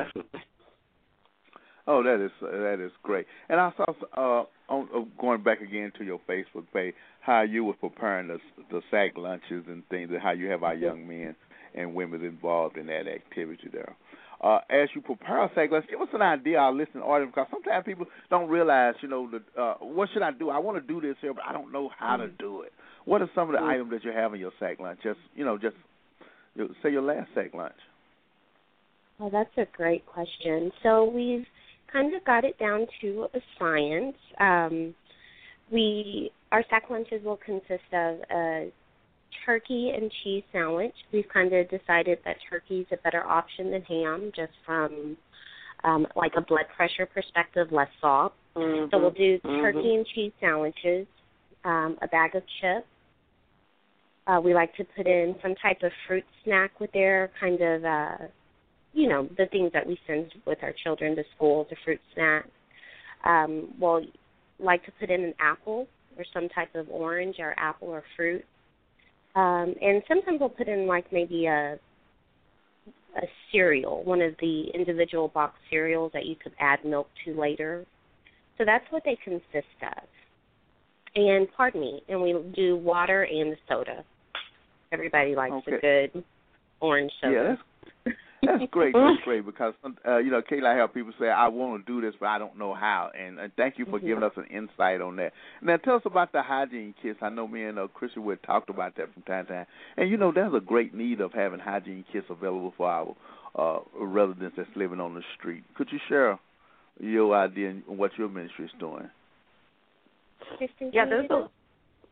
[1.88, 3.28] Oh, that is that is great.
[3.48, 3.86] And I saw
[4.18, 8.40] uh, on, uh, going back again to your Facebook page how you were preparing the
[8.72, 11.36] the sack lunches and things, and how you have our young men
[11.76, 13.96] and women involved in that activity there.
[14.42, 17.48] Uh, as you prepare a sack lunch, give us an idea, our listening audience, because
[17.52, 20.50] sometimes people don't realize, you know, the, uh, what should I do?
[20.50, 22.74] I want to do this here, but I don't know how to do it.
[23.06, 23.70] What are some of the mm-hmm.
[23.70, 25.00] items that you have in your sack lunch?
[25.04, 25.76] Just you know, just
[26.82, 27.74] say your last sack lunch.
[29.20, 30.72] Well, that's a great question.
[30.84, 31.46] So we've
[31.96, 34.18] kind of got it down to a science.
[34.40, 34.94] Um,
[35.72, 38.72] we our sack lunches will consist of a
[39.46, 40.94] turkey and cheese sandwich.
[41.12, 45.18] We've kind of decided that turkey is a better option than ham, just from
[45.84, 48.34] um, like a blood pressure perspective, less salt.
[48.56, 48.90] Mm-hmm.
[48.92, 49.62] So we'll do Mhm.
[49.62, 51.08] turkey and cheese sandwiches,
[51.64, 52.88] um, a bag of chips.
[54.28, 57.86] Uh, we like to put in some type of fruit snack with there, kind of,
[57.86, 58.18] uh,
[58.96, 62.46] you know, the things that we send with our children to school, the fruit snack.
[63.26, 64.04] Um, we'll
[64.58, 65.88] like to put in an apple
[66.18, 68.44] or some type of orange or apple or fruit.
[69.36, 71.78] Um, and sometimes we'll put in like maybe a
[73.18, 77.86] a cereal, one of the individual box cereals that you could add milk to later.
[78.58, 80.04] So that's what they consist of.
[81.16, 84.04] And pardon me, and we do water and soda.
[84.92, 85.78] Everybody likes Okay.
[85.78, 85.82] a
[86.12, 86.24] good
[86.82, 87.34] orange soda.
[87.34, 87.56] Yeah,
[88.06, 88.94] that's that's great.
[88.94, 89.74] That's great because
[90.06, 92.38] uh, you know, Kayla, I have people say I want to do this, but I
[92.38, 93.12] don't know how.
[93.18, 94.06] And uh, thank you for Mhm.
[94.06, 95.34] giving us an insight on that.
[95.62, 97.20] Now, tell us about the hygiene kits.
[97.22, 99.66] I know me and uh, Christian would talked about that from time to time.
[99.98, 103.16] And you know, there's a great need of having hygiene kits available for our
[103.58, 105.64] uh, residents that's living on the street.
[105.76, 106.38] Could you share
[107.00, 109.10] your idea and what your ministry is doing?
[110.92, 111.52] Yeah, those will.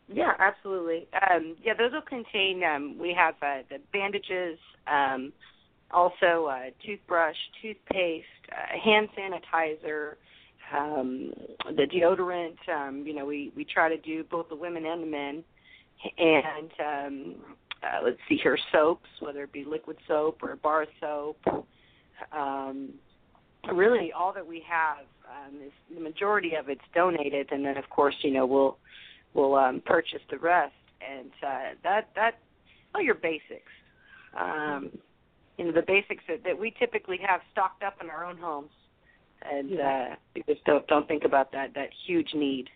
[0.07, 1.07] Yeah, absolutely.
[1.32, 2.61] Um, yeah, those will contain.
[2.63, 5.32] Um, we have uh, the bandages, um,
[5.93, 10.15] also uh, toothbrush, toothpaste, uh, hand sanitizer,
[10.75, 11.31] um,
[11.75, 12.57] the deodorant.
[12.69, 15.43] Um, you know, we we try to do both the women and the men,
[16.17, 17.35] and um,
[17.83, 21.37] uh, let's see here, soaps, whether it be liquid soap or bar soap.
[22.31, 22.93] Um,
[23.71, 27.89] really, all that we have um, is the majority of it's donated, and then of
[27.89, 28.77] course, you know, we'll
[29.33, 30.73] we'll um, purchase the rest,
[31.07, 32.39] and uh, that that
[32.95, 33.71] all your basics.
[34.39, 34.91] Um,
[35.57, 38.71] you know, the basics that, that we typically have stocked up in our own homes,
[39.49, 42.69] and uh, we just don't don't think about that that huge need.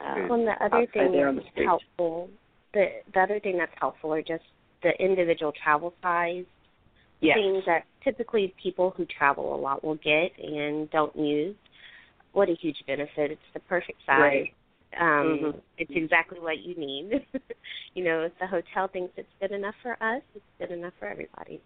[0.00, 1.66] Um, Well, and the other outside thing there on the that's street.
[1.66, 2.30] helpful,
[2.72, 4.44] the the other thing that's helpful are just
[4.82, 6.44] the individual travel size
[7.20, 7.36] yes.
[7.36, 11.56] things that typically people who travel a lot will get and don't use.
[12.32, 13.30] What a huge benefit!
[13.30, 14.18] It's the perfect size.
[14.20, 14.54] Right.
[15.00, 15.60] Um, Mhm.
[15.78, 17.26] It's exactly what you need.
[17.94, 21.06] you know, if the hotel thinks it's good enough for us, it's good enough for
[21.08, 21.60] everybody.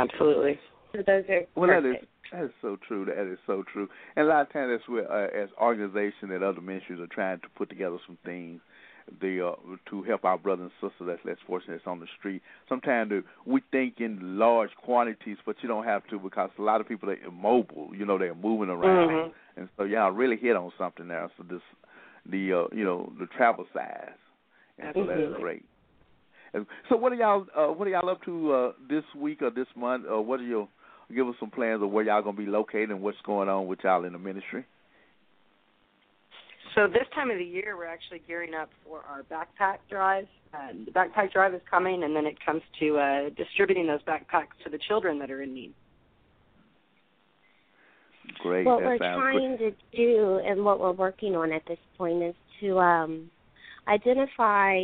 [0.00, 0.58] Absolutely.
[0.92, 2.04] So those are Well, that perfect.
[2.04, 3.04] is that is so true.
[3.04, 3.88] That is so true.
[4.16, 7.40] And a lot of times, that's where, uh, as organizations and other ministries are trying
[7.40, 8.60] to put together some things,
[9.20, 9.52] they uh,
[9.90, 12.42] to help our brothers and sisters that's less fortunate that's on the street.
[12.68, 13.12] Sometimes
[13.44, 17.10] we think in large quantities, but you don't have to because a lot of people
[17.10, 17.90] are immobile.
[17.96, 19.32] You know, they're moving around, Mhm.
[19.56, 21.28] and so y'all really hit on something there.
[21.36, 21.62] So this,
[22.26, 24.10] the uh, you know, the travel size,
[24.78, 25.64] and so that's great.
[26.52, 29.50] And so, what are y'all uh, what are y'all up to uh, this week or
[29.50, 30.06] this month?
[30.08, 30.68] Or what are your
[31.14, 33.80] give us some plans of where y'all gonna be located and what's going on with
[33.84, 34.64] y'all in the ministry?
[36.74, 40.26] So this time of the year, we're actually gearing up for our backpack drive.
[40.54, 44.54] Um, the backpack drive is coming, and then it comes to uh, distributing those backpacks
[44.64, 45.74] to the children that are in need.
[48.42, 48.64] Great.
[48.64, 52.22] what that we're sounds trying to do and what we're working on at this point
[52.22, 53.30] is to um,
[53.88, 54.80] identify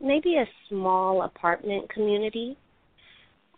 [0.00, 2.56] maybe a small apartment community.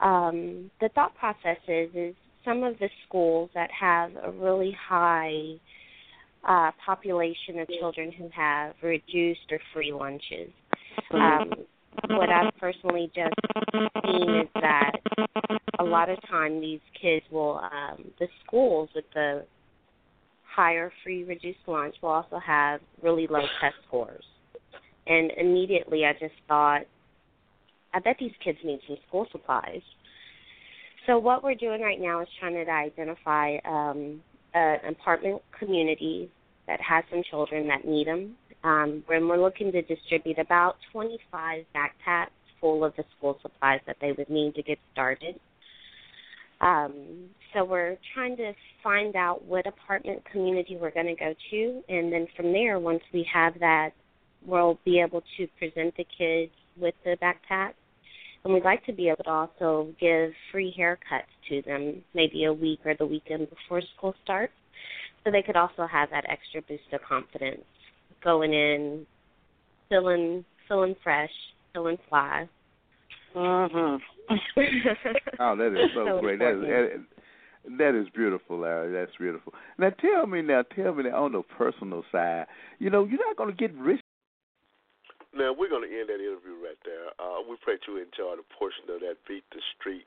[0.01, 2.15] Um, the thought process is is
[2.45, 5.55] some of the schools that have a really high
[6.49, 10.51] uh, population of children who have reduced or free lunches.
[11.13, 11.53] Um,
[12.11, 13.35] what I've personally just
[14.05, 14.93] seen is that
[15.79, 19.45] a lot of time these kids will um the schools with the
[20.55, 24.25] higher free reduced lunch will also have really low test scores.
[25.07, 26.83] And immediately I just thought
[27.95, 29.83] I bet these kids need some school supplies.
[31.07, 34.23] So what we're doing right now is trying to identify um
[34.55, 36.31] an apartment community
[36.67, 38.37] that has some children that need them.
[38.65, 42.29] Um, and we're looking to distribute about 25 backpacks
[42.61, 45.41] full of the school supplies that they would need to get started.
[46.61, 48.53] Um, so we're trying to
[48.85, 53.03] find out what apartment community we're going to go to, and then from there, once
[53.13, 53.91] we have that,
[54.47, 57.73] we'll be able to present the kids with the backpack.
[58.45, 62.53] And we'd like to be able to also give free haircuts to them, maybe a
[62.53, 64.53] week or the weekend before school starts,
[65.25, 67.63] so they could also have that extra boost of confidence
[68.25, 69.07] going in,
[69.89, 71.31] feeling feeling fresh,
[71.73, 72.49] feeling fly.
[73.35, 74.01] Mhm.
[75.39, 76.39] Oh, that is so, So great.
[76.39, 77.07] That is, important.
[77.69, 78.93] that, that is beautiful, Larry.
[78.93, 79.53] That's beautiful.
[79.79, 82.47] Now tell me now, tell me now on the personal side,
[82.79, 84.01] you know, you're not gonna get rich
[85.33, 87.09] Now we're going to end that interview right there.
[87.17, 90.05] Uh, we pray that you enjoyed a portion of that beat the street,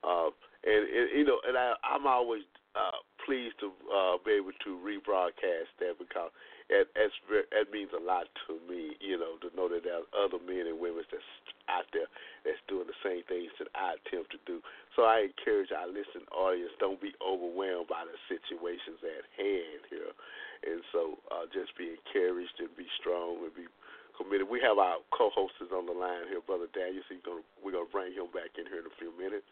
[0.00, 0.32] uh,
[0.64, 2.42] and, and you know, and I, I'm always
[2.72, 6.32] uh, pleased to uh, be able to rebroadcast that because
[6.72, 7.14] it, it's,
[7.52, 10.64] it means a lot to me, you know, to know that there are other men
[10.64, 11.32] and women that's
[11.68, 12.08] out there
[12.48, 14.64] that's doing the same things that I attempt to do.
[14.96, 20.12] So I encourage our listening audience, don't be overwhelmed by the situations at hand here.
[20.64, 23.68] And so uh, just be encouraged and be strong and be
[24.16, 24.48] committed.
[24.48, 27.02] We have our co-hosts on the line here, Brother Daniel.
[27.08, 29.48] So gonna, we're going to bring him back in here in a few minutes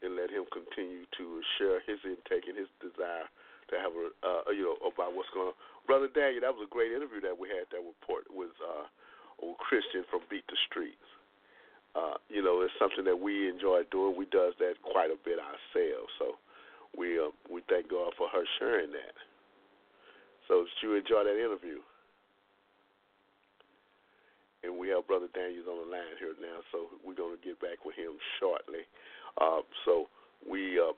[0.00, 1.24] and let him continue to
[1.58, 3.28] share his intake and his desire
[3.70, 5.58] to have a, uh, you know, about what's going on.
[5.86, 8.88] Brother Daniel, that was a great interview that we had that report with uh,
[9.42, 11.08] old Christian from Beat the Streets.
[11.94, 14.14] Uh, you know, it's something that we enjoy doing.
[14.14, 16.10] We does that quite a bit ourselves.
[16.18, 16.38] So
[16.94, 19.14] we uh, we thank God for her sharing that.
[20.46, 21.82] So did you enjoy that interview?
[24.60, 27.56] And we have Brother Daniels on the line here now, so we're going to get
[27.64, 28.84] back with him shortly.
[29.40, 30.12] Uh, so
[30.44, 30.92] we uh,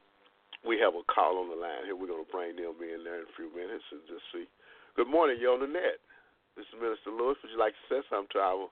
[0.66, 1.94] we have a call on the line here.
[1.94, 4.50] We're going to bring them in there in a few minutes and just see.
[4.98, 6.02] Good morning, you're on the net.
[6.58, 7.38] This is Minister Lewis.
[7.42, 8.66] Would you like to say something to our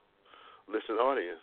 [0.68, 1.41] listening audience?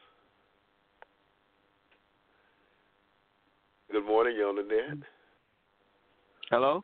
[3.92, 5.08] Good morning, you're on the net.
[6.52, 6.84] Hello?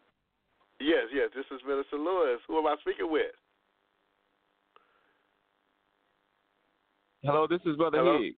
[0.80, 2.40] Yes, yes, this is Minister Lewis.
[2.48, 3.36] Who am I speaking with?
[7.24, 8.20] Hello, this is Brother Hello?
[8.20, 8.36] Higgs.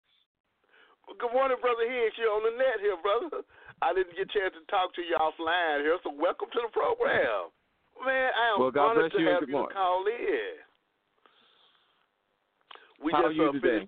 [1.17, 2.13] Good morning, Brother Higgs.
[2.21, 3.41] You're on the net here, brother.
[3.81, 6.71] I didn't get a chance to talk to you offline here, so welcome to the
[6.73, 7.49] program.
[8.05, 9.73] Man, I am Well, God honored bless to you and have good you morning.
[9.73, 10.53] call in.
[13.01, 13.81] We How just are you uh, today?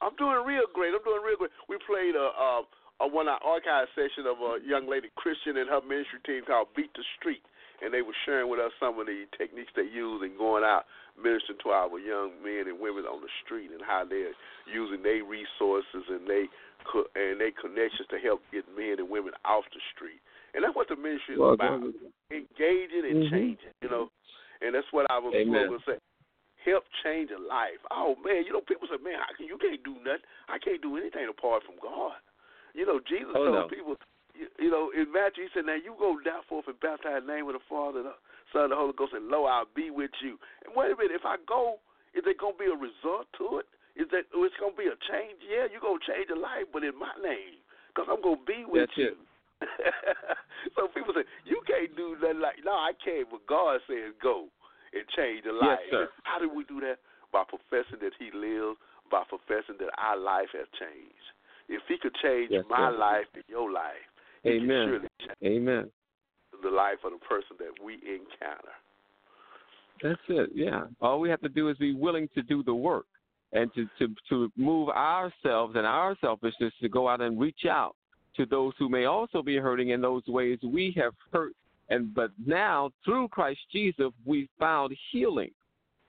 [0.00, 0.92] I'm doing real great.
[0.96, 1.52] I'm doing real great.
[1.68, 2.64] We played a, uh,
[3.04, 6.72] a one hour archive session of a young lady Christian and her ministry team called
[6.76, 7.44] Beat the Street,
[7.82, 10.84] and they were sharing with us some of the techniques they use in going out
[11.18, 14.34] ministering to our young men and women on the street and how they're
[14.66, 16.46] using their resources and they
[16.86, 20.18] co- and their connections to help get men and women off the street.
[20.54, 21.82] And that's what the ministry is Well, about:
[22.30, 23.30] engaging and Mhm.
[23.30, 23.74] changing.
[23.82, 24.10] You know,
[24.62, 25.98] and that's what I was going to say.
[26.64, 27.78] Help change a life.
[27.90, 30.24] Oh man, you know, people say, "Man, how can you can't do nothing?
[30.48, 32.16] I can't do anything apart from God."
[32.72, 33.68] You know, Jesus Oh, told no.
[33.68, 33.96] people,
[34.34, 37.26] you, you know, in Matthew, he said, "Now you go down forth and baptize in
[37.26, 38.14] the name of the Father, the
[38.52, 41.14] Son, and the Holy Ghost, and lo, I'll be with you." And wait a minute,
[41.14, 41.78] if I go,
[42.14, 43.66] is there gonna be a result to it?
[43.94, 45.38] Is that oh, it's gonna be a change?
[45.46, 48.90] Yeah, you're gonna change your life, but in my name, because I'm gonna be with
[48.90, 49.14] That's you.
[49.14, 49.18] it.
[50.76, 53.30] so people say you can't do nothing like no, I can't.
[53.30, 54.50] But God says go
[54.90, 55.90] and change the Yes, life.
[55.90, 56.06] sir.
[56.26, 56.98] How do we do that?
[57.30, 58.78] By professing that He lives,
[59.10, 61.26] by professing that our life has changed.
[61.70, 62.98] If He could change Yes, my sir.
[62.98, 64.06] life and your life,
[64.46, 65.00] Amen.
[65.44, 65.90] Amen.
[66.62, 68.72] the life of the person that we encounter.
[70.02, 70.50] That's it.
[70.54, 70.84] Yeah.
[71.00, 73.06] All we have to do is be willing to do the work
[73.52, 77.96] and to to to move ourselves and our selfishness to go out and reach out
[78.36, 81.52] to those who may also be hurting in those ways we have hurt
[81.88, 85.52] and but now through Christ Jesus we found healing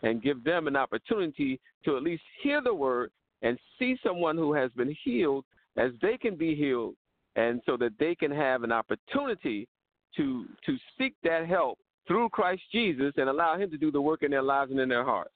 [0.01, 3.11] and give them an opportunity to at least hear the word
[3.43, 5.45] and see someone who has been healed
[5.77, 6.95] as they can be healed
[7.35, 9.67] and so that they can have an opportunity
[10.17, 11.77] to to seek that help
[12.07, 14.89] through Christ Jesus and allow him to do the work in their lives and in
[14.89, 15.31] their hearts.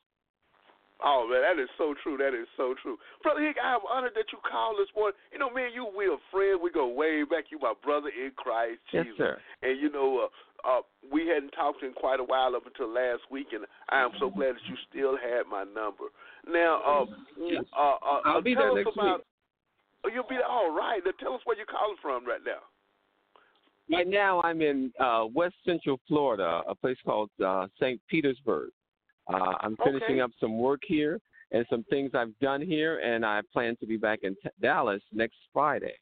[1.02, 2.18] Oh man, that is so true.
[2.18, 3.56] That is so true, brother Hick.
[3.64, 5.16] I am honored that you called this morning.
[5.32, 6.60] You know, me and you, we are friends.
[6.62, 7.46] We go way back.
[7.52, 9.08] You my brother in Christ Jesus.
[9.08, 9.38] Yes, sir.
[9.64, 13.22] And you know, uh, uh, we hadn't talked in quite a while up until last
[13.32, 16.12] week, and I am so glad that you still had my number.
[16.46, 17.06] Now, uh,
[17.38, 17.64] Yes.
[17.72, 19.18] uh, uh, I'll uh, be tell there us next about.
[19.20, 19.26] week.
[20.06, 20.46] Oh, you'll be there.
[20.46, 21.02] All right.
[21.04, 22.64] Now tell us where you're calling from right now.
[23.92, 28.00] Right now, I'm in uh, West Central Florida, a place called uh, St.
[28.08, 28.70] Petersburg.
[29.28, 30.22] Uh, I'm finishing Okay.
[30.22, 31.20] up some work here
[31.52, 35.02] and some things I've done here, and I plan to be back in t- Dallas
[35.12, 35.94] next Friday.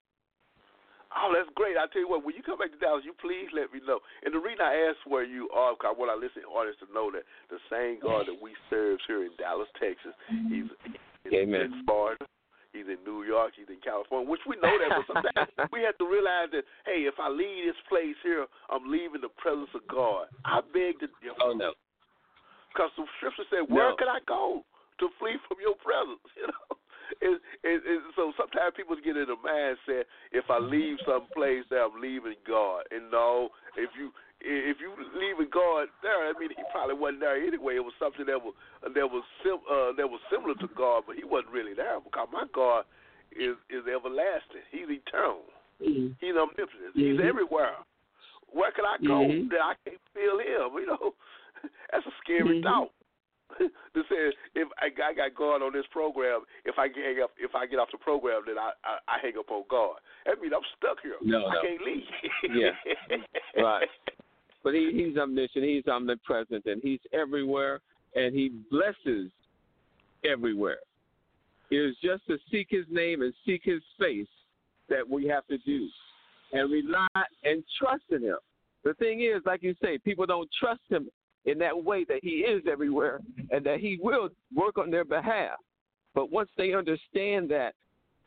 [1.16, 1.78] Oh, that's great.
[1.78, 4.00] I tell you what, when you come back to Dallas, you please let me know.
[4.24, 6.94] And the reason I ask where you are, because I want our listening audience to
[6.94, 10.12] know that the same God that we serve here in Dallas, Texas,
[10.52, 10.68] he's
[11.34, 11.72] Amen.
[11.72, 12.26] in Florida,
[12.78, 15.98] he's in New York, he's in California, which we know that, but sometimes we have
[15.98, 19.82] to realize that, hey, if I leave this place here, I'm leaving the presence of
[19.90, 20.30] God.
[20.46, 21.42] I beg to differ.
[21.42, 21.74] Oh no.
[22.72, 23.96] because the scripture said, "Where No.
[23.98, 24.62] can I go
[25.02, 26.78] to flee from your presence?" You know,
[27.22, 31.64] and, and, and so sometimes people get in a mindset: if I leave some place,
[31.70, 32.84] that I'm leaving God.
[32.92, 37.38] And no, if you if you leaving God there, I mean, he probably wasn't there
[37.42, 37.76] anyway.
[37.76, 38.54] It was something that was
[38.84, 42.28] that was sim, uh, that was similar to God, but he wasn't really there because
[42.32, 42.86] my God
[43.34, 44.66] is is everlasting.
[44.72, 45.48] He's eternal.
[45.82, 46.16] Mhm.
[46.20, 46.94] He's omnipotent.
[46.96, 47.30] He's Mhm.
[47.30, 47.78] everywhere.
[48.50, 49.50] Where can I go Mhm.
[49.50, 50.80] that I can't feel him?
[50.80, 51.16] You know,
[51.92, 52.64] that's a scary Mhm.
[52.64, 52.92] thought.
[53.94, 57.24] to say if I got, I got God on this program, if I get hang
[57.24, 59.98] up, if I get off the program, then I I, I hang up on God.
[60.26, 61.16] That means I'm stuck here.
[61.22, 61.62] No, I no.
[61.62, 62.04] can't leave.
[62.56, 63.18] Yeah.
[63.58, 63.88] Right.
[64.64, 67.82] but he, he's omniscient, he's omnipresent, and he's everywhere,
[68.16, 69.32] and he blesses
[70.24, 70.78] everywhere.
[71.72, 74.28] It is just to seek his name and seek his face
[74.90, 75.88] that we have to do,
[76.54, 77.08] and rely
[77.44, 78.38] and trust in him.
[78.84, 81.10] The thing is, like you say, people don't trust him
[81.48, 85.58] in that way that he is everywhere and that he will work on their behalf.
[86.14, 87.74] But once they understand that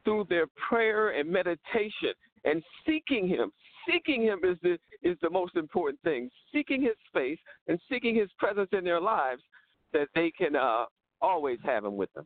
[0.05, 3.53] through their prayer and meditation and seeking him,
[3.87, 6.31] seeking him is the is the most important thing.
[6.53, 9.43] Seeking his face and seeking his presence in their lives
[9.93, 10.85] that they can uh,
[11.21, 12.25] always have him with them.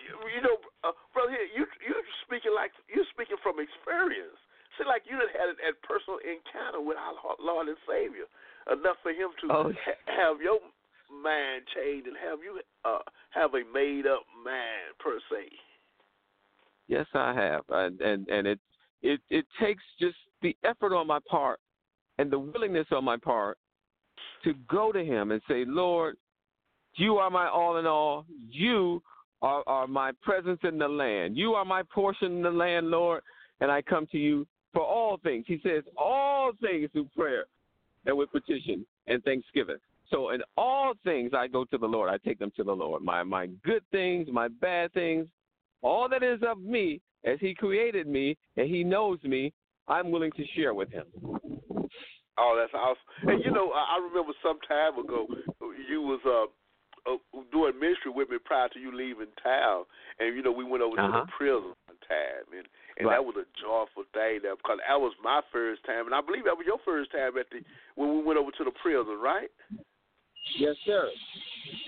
[0.00, 1.94] You know, uh, brother, here you you
[2.24, 4.40] speaking like you're speaking from experience.
[4.78, 8.24] See, like you done had a personal encounter with our Lord and Savior
[8.70, 9.72] enough for Him to oh.
[9.84, 10.58] ha- have your
[11.22, 12.98] mind changed and have you uh,
[13.30, 15.48] have a made up mind per se.
[16.88, 18.60] Yes, I have, and and, and it
[19.02, 21.60] it it takes just the effort on my part
[22.18, 23.58] and the willingness on my part
[24.44, 26.16] to go to Him and say, Lord,
[26.94, 28.24] you are my all in all.
[28.50, 29.02] You
[29.42, 31.36] are, are my presence in the land.
[31.36, 33.22] You are my portion in the land, Lord,
[33.60, 35.44] and I come to you for all things.
[35.46, 37.44] He says, all things through prayer
[38.06, 39.76] and with petition and thanksgiving.
[40.10, 42.10] So in all things I go to the Lord.
[42.10, 43.02] I take them to the Lord.
[43.02, 45.26] My my good things, my bad things,
[45.82, 49.52] all that is of me as he created me and he knows me,
[49.88, 51.04] I'm willing to share with him.
[52.38, 53.28] Oh, that's awesome.
[53.28, 55.26] And you know, I remember some time ago
[55.88, 56.50] you was uh
[57.08, 57.16] uh,
[57.52, 59.84] doing ministry with me prior to you leaving town,
[60.18, 61.20] and you know we went over uh-huh.
[61.20, 62.66] to the prison one time, and
[63.00, 63.16] and right.
[63.16, 66.44] that was a joyful thing there because that was my first time, and I believe
[66.44, 67.64] that was your first time at the
[67.96, 69.48] when we went over to the prison, right?
[70.60, 71.08] Yes, sir.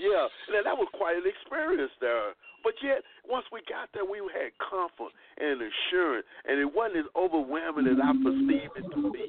[0.00, 2.32] Yeah, and that was quite an experience there.
[2.62, 7.10] But yet, once we got there, we had comfort and assurance, and it wasn't as
[7.18, 9.26] overwhelming as I perceived it to be.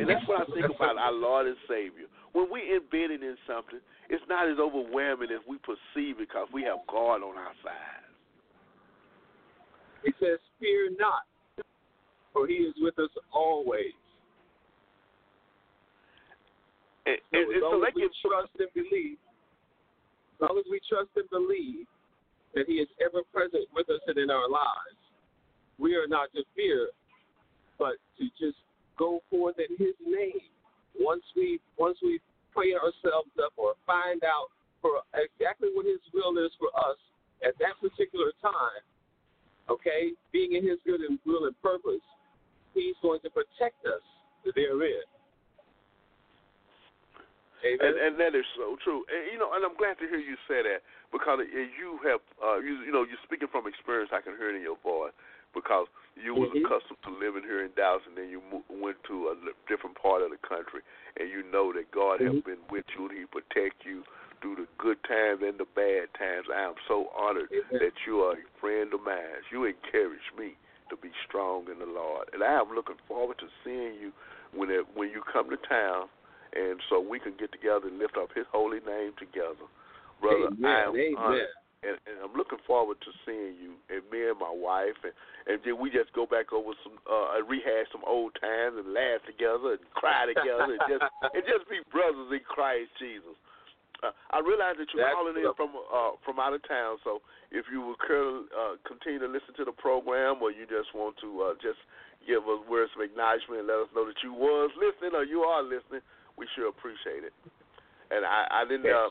[0.00, 2.08] And that's what I think about our Lord and Savior.
[2.32, 6.64] When we're embedded in something, it's not as overwhelming as we perceive it because we
[6.64, 8.08] have God on our side.
[10.04, 11.26] He says, Fear not,
[12.32, 13.98] for he is with us always.
[17.02, 19.18] And, and, so as long so as we trust and believe,
[20.38, 21.90] as long as we trust and believe
[22.54, 25.02] that he is ever present with us and in our lives,
[25.82, 26.94] we are not to fear,
[27.74, 28.62] but to just
[28.94, 30.46] go forth in his name.
[30.94, 32.20] Once we once we
[32.54, 37.00] pray ourselves up or find out for exactly what his will is for us
[37.42, 38.86] at that particular time,
[39.70, 42.02] okay, being in his good and will and purpose,
[42.74, 44.02] he's going to protect us
[44.54, 45.06] therein.
[47.62, 49.06] And, and that is so true.
[49.06, 50.82] And you know, and I'm glad to hear you say that
[51.14, 54.10] because you have, uh, you, you know, you're speaking from experience.
[54.10, 55.14] I can hear it in your voice
[55.54, 55.86] because
[56.18, 56.66] you was mm-hmm.
[56.66, 59.34] accustomed to living here in Dallas, and then you mo- went to a
[59.70, 60.82] different part of the country,
[61.22, 62.42] and you know that God mm-hmm.
[62.42, 64.02] has been with you and He protect you
[64.42, 66.50] through the good times and the bad times.
[66.50, 67.78] I am so honored mm-hmm.
[67.78, 69.46] that you are a friend of mine.
[69.50, 70.58] You encourage me
[70.90, 74.12] to be strong in the Lord, and I am looking forward to seeing you
[74.52, 76.10] when it, when you come to town
[76.52, 79.64] and so we can get together and lift up His holy name together,
[80.20, 80.52] brother.
[80.52, 80.68] Amen.
[80.68, 81.14] I am Amen.
[81.16, 85.16] honored, and, and I'm looking forward to seeing you and me and my wife, and
[85.42, 89.24] and then we just go back over some, uh, rehash some old times and laugh
[89.26, 91.02] together and cry together and just
[91.34, 93.34] and just be brothers in Christ Jesus.
[94.02, 97.22] Uh, I realize that you're That's calling in from uh, from out of town, so
[97.54, 101.28] if you will uh, continue to listen to the program, or you just want to
[101.42, 101.78] uh, just
[102.26, 105.42] give us words of acknowledgement and let us know that you was listening or you
[105.46, 106.02] are listening,
[106.38, 107.34] we sure appreciate it.
[108.12, 109.08] And I, I didn't uh,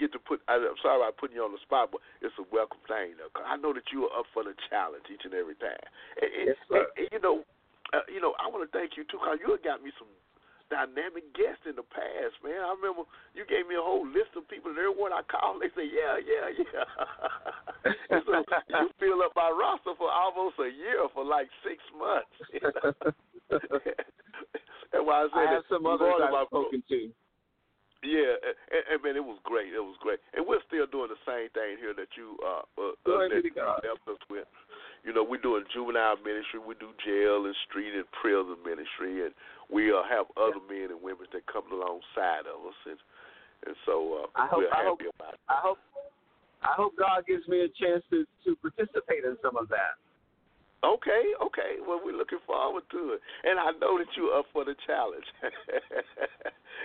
[0.00, 0.42] get to put.
[0.50, 3.14] I, I'm sorry about putting you on the spot, but it's a welcome thing.
[3.20, 5.78] Though, cause I know that you are up for the challenge each and every time.
[6.18, 6.82] And, yes, sir.
[6.82, 7.46] And, and, you know,
[7.94, 10.10] uh, you know, I want to thank you too, cause you got me some
[10.72, 12.64] dynamic guests in the past, man.
[12.64, 13.04] I remember
[13.36, 16.16] you gave me a whole list of people, and everyone I called, they say, yeah,
[16.16, 16.88] yeah, yeah.
[18.16, 22.32] and so you fill up my roster for almost a year, for like six months.
[22.56, 22.88] You know?
[24.96, 27.12] and why I said I have that, some others I've spoken to.
[28.02, 29.70] Yeah, and, and man, it was great.
[29.70, 32.98] It was great, and we're still doing the same thing here that you uh, uh,
[33.06, 33.78] Glory that be God.
[33.86, 34.50] helped us with.
[35.06, 39.34] You know, we're doing juvenile ministry, we do jail and street and prison ministry, and
[39.70, 42.98] we uh, have other men and women that come alongside of us, and
[43.70, 45.40] and so uh, I hope, we're I happy hope, about it.
[45.46, 45.78] I hope,
[46.62, 49.94] I hope God gives me a chance to to participate in some of that.
[50.82, 51.78] Okay, okay.
[51.86, 55.24] Well, we're looking forward to it, and I know that you're up for the challenge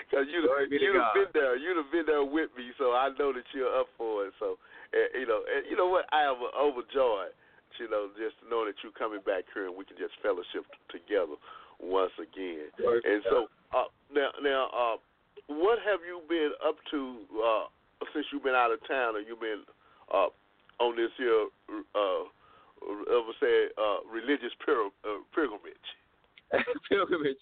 [0.05, 1.57] because you Glory be to you've been there.
[1.57, 4.37] You've been there with me, so I know that you're up for it.
[4.37, 4.61] So,
[4.93, 6.05] uh, you know, and you know what?
[6.13, 7.33] I am overjoyed,
[7.81, 11.33] you know, just knowing that you're coming back here and we can just fellowship together
[11.81, 12.69] once again.
[12.77, 14.97] Be And so, Uh, now, now, uh,
[15.49, 17.65] what have you been up to uh,
[18.13, 19.65] since you've been out of town, or you've been
[20.13, 20.29] uh,
[20.79, 21.47] on this here,
[21.97, 22.23] uh,
[22.83, 25.87] ever say, uh, religious pil- uh, pilgrimage?
[26.89, 27.41] pilgrimage.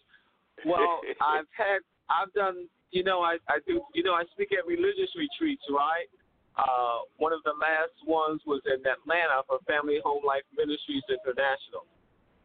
[0.66, 4.66] Well, I've had, I've done, you know, I, I do, you know, I speak at
[4.66, 6.08] religious retreats, right?
[6.56, 11.84] Uh, one of the last ones was in Atlanta for Family Home Life Ministries International.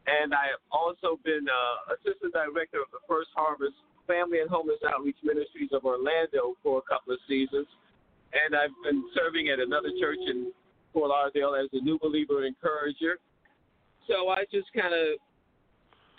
[0.03, 3.77] And I have also been uh, assistant director of the First Harvest
[4.09, 7.69] Family and Homeless Outreach Ministries of Orlando for a couple of seasons.
[8.35, 10.51] And I've been serving at another church in
[10.93, 13.17] Fort Lauderdale as a new believer encourager.
[14.07, 15.19] So I just kind of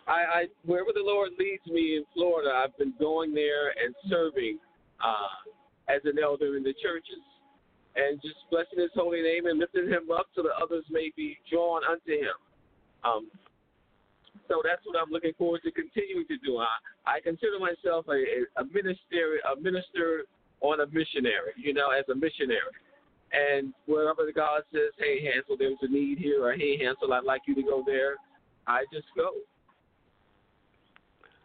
[0.07, 4.59] I, I wherever the Lord leads me in Florida, I've been going there and serving
[5.03, 5.51] uh,
[5.89, 7.23] as an elder in the churches,
[7.97, 11.39] and just blessing His holy name and lifting Him up so that others may be
[11.51, 12.37] drawn unto Him.
[13.05, 13.31] Um,
[14.49, 16.59] so that's what I'm looking forward to continuing to do.
[16.59, 16.67] I,
[17.07, 18.21] I consider myself a,
[18.61, 20.25] a minister, a minister
[20.61, 21.55] on a missionary.
[21.57, 22.75] You know, as a missionary.
[23.33, 27.43] And wherever God says, "Hey Hansel, there's a need here," or "Hey Hansel, I'd like
[27.47, 28.17] you to go there,"
[28.67, 29.31] I just go.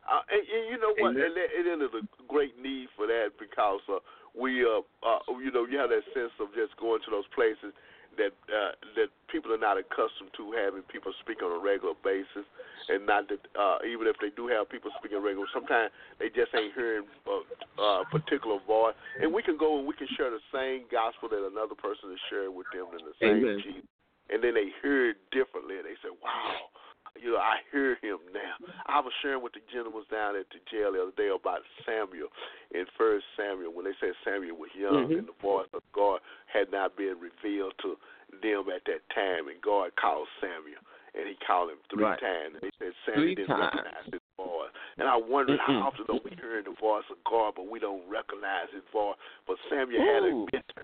[0.07, 1.15] Uh, and, and you know what?
[1.15, 3.99] And, and it is a great need for that because uh,
[4.31, 7.75] we, uh, uh, you know, you have that sense of just going to those places
[8.18, 12.45] that uh, that people are not accustomed to having people speak on a regular basis,
[12.89, 16.53] and not that uh, even if they do have people speaking regular, sometimes they just
[16.53, 17.38] ain't hearing a,
[17.82, 18.97] a particular voice.
[19.22, 22.22] And we can go and we can share the same gospel that another person is
[22.30, 23.61] sharing with them in the same Amen.
[23.63, 23.89] Jesus,
[24.30, 25.78] and then they hear it differently.
[25.78, 26.74] And they say, "Wow."
[27.22, 28.55] You know, I hear him now.
[28.88, 32.30] I was sharing with the gentlemen down at the jail the other day about Samuel
[32.72, 35.20] in First Samuel when they said Samuel was young Mhm.
[35.20, 37.97] and the voice of God had not been revealed to
[38.41, 40.82] them at that time, and God called Samuel.
[41.15, 42.20] And he called him three Right.
[42.20, 42.53] times.
[42.55, 43.74] And they said Samuel Three didn't times.
[43.74, 44.72] recognize his voice.
[44.97, 45.63] And I wondered Mhm.
[45.63, 49.18] how often are we hearing the voice of God, but we don't recognize his voice.
[49.47, 50.84] But Samuel had a mentor.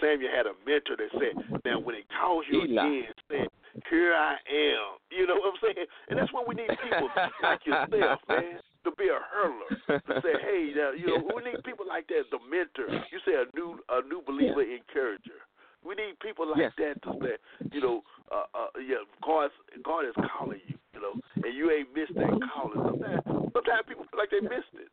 [0.00, 2.86] Samuel had a mentor that said, "Now when it calls you Eli.
[2.86, 3.48] again, say,
[3.90, 5.86] here I am." You know what I'm saying?
[6.08, 7.08] And that's what we need people
[7.42, 10.00] like yourself, man, to be a hurler.
[10.08, 13.34] To say, "Hey, now, you know, we need people like that, the mentor." You say
[13.34, 15.44] a new a new believer encourager.
[15.84, 16.72] We need people like Yes.
[16.78, 17.36] that to say,
[17.70, 18.02] you know,
[18.32, 19.50] uh, uh, yeah, God,
[19.84, 22.80] God is calling you, you know, and you ain't missed that calling.
[22.80, 24.88] Sometimes, sometimes people feel like they missed it.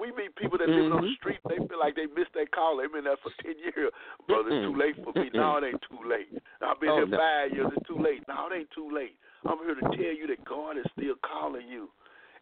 [0.00, 1.16] We meet people that live on the Mhm.
[1.20, 2.76] street, they feel like they missed that call.
[2.80, 3.92] They've been there for ten years.
[4.26, 5.28] Brother, it's too late for me.
[5.34, 6.32] No, it ain't too late.
[6.62, 7.18] I've been Oh, here no.
[7.18, 7.70] five years.
[7.76, 8.26] It's too late.
[8.26, 9.16] No, it ain't too late.
[9.44, 11.90] I'm here to tell you that God is still calling you,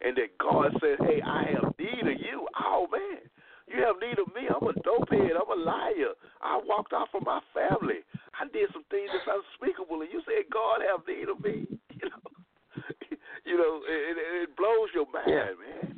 [0.01, 3.19] and that God says, "Hey, I have need of you." Oh man,
[3.67, 4.47] you have need of me.
[4.47, 5.35] I'm a dopehead.
[5.35, 6.13] I'm a liar.
[6.41, 8.03] I walked off from my family.
[8.39, 11.67] I did some things that's unspeakable, and you said God have need of me.
[11.99, 12.31] You know,
[13.45, 15.51] you know, it, it, it blows your mind, Yeah.
[15.59, 15.88] man.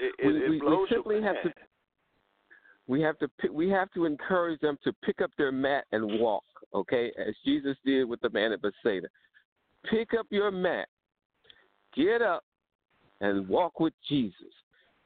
[0.00, 1.54] It, it, We- it we- we simply have to-
[2.86, 6.18] we have to pick, we have to encourage them to pick up their mat and
[6.18, 6.44] walk.
[6.74, 9.08] Okay, as Jesus did with the man at Bethsaida.
[9.84, 10.88] Pick up your mat,
[11.94, 12.44] get up,
[13.20, 14.52] and walk with Jesus,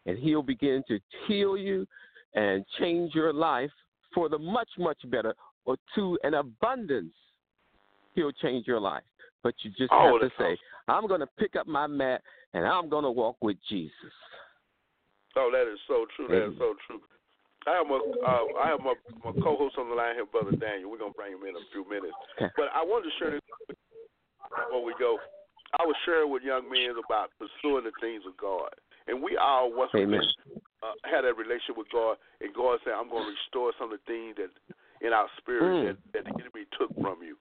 [0.06, 1.86] and He'll begin to heal you
[2.34, 3.72] and change your life
[4.14, 5.34] for the much much better
[5.64, 7.14] or to an abundance.
[8.14, 9.04] He'll change your life,
[9.42, 10.56] but you just Oh, have to say,
[10.88, 12.22] "I'm going to pick up my mat
[12.52, 14.12] and I'm going to walk with Jesus."
[15.36, 16.28] Oh, that is so true.
[16.28, 17.02] That is so true.
[17.66, 20.90] I have my uh, I have my, my co-host on the line here, brother Daniel.
[20.90, 22.14] We're gonna bring him in a few minutes.
[22.38, 23.42] But I wanted to share this
[24.52, 25.18] before we go.
[25.74, 28.70] I was sharing with young men about pursuing the things of God,
[29.08, 30.22] and we all once Amen.
[30.84, 33.98] uh, had that relationship with God, and God said, "I'm going to restore some of
[33.98, 34.52] the things that
[35.00, 35.84] in our spirit Mm.
[35.88, 37.34] that, that the enemy took from you."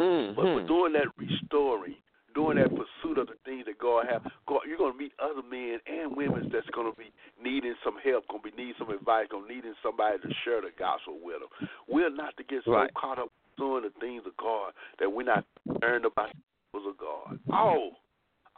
[0.00, 0.34] Mm-hmm.
[0.34, 2.00] But for doing that restoring,
[2.34, 5.42] doing that pursuit of the things that God has, God, you're going to meet other
[5.42, 7.10] men and women that's going to be
[7.40, 10.60] needing some help, going to be needing some advice, going to needing somebody to share
[10.60, 11.50] the gospel with them.
[11.88, 12.92] We're not to get so Right.
[12.94, 16.96] caught up doing the things of God that we're not concerned about the things of
[16.98, 17.38] God.
[17.52, 17.96] Oh,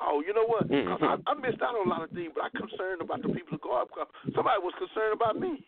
[0.04, 0.68] oh, you know what?
[0.68, 3.30] 'Cause I, I missed out on a lot of things, but I'm concerned about the
[3.30, 3.86] people of God
[4.34, 5.62] somebody was concerned about me.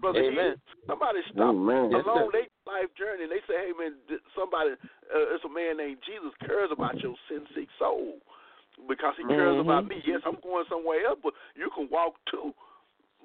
[0.00, 0.56] Brother Amen.
[0.88, 1.92] Somebody stopped Amen.
[1.92, 3.28] Along their life journey.
[3.28, 3.96] And they say, "Hey man,
[4.34, 8.16] somebody, uh, it's a man named Jesus cares about your sin sick soul
[8.88, 9.60] because he cares Mhm.
[9.60, 10.00] about me.
[10.06, 12.54] Yes, I'm going somewhere else, but you can walk too.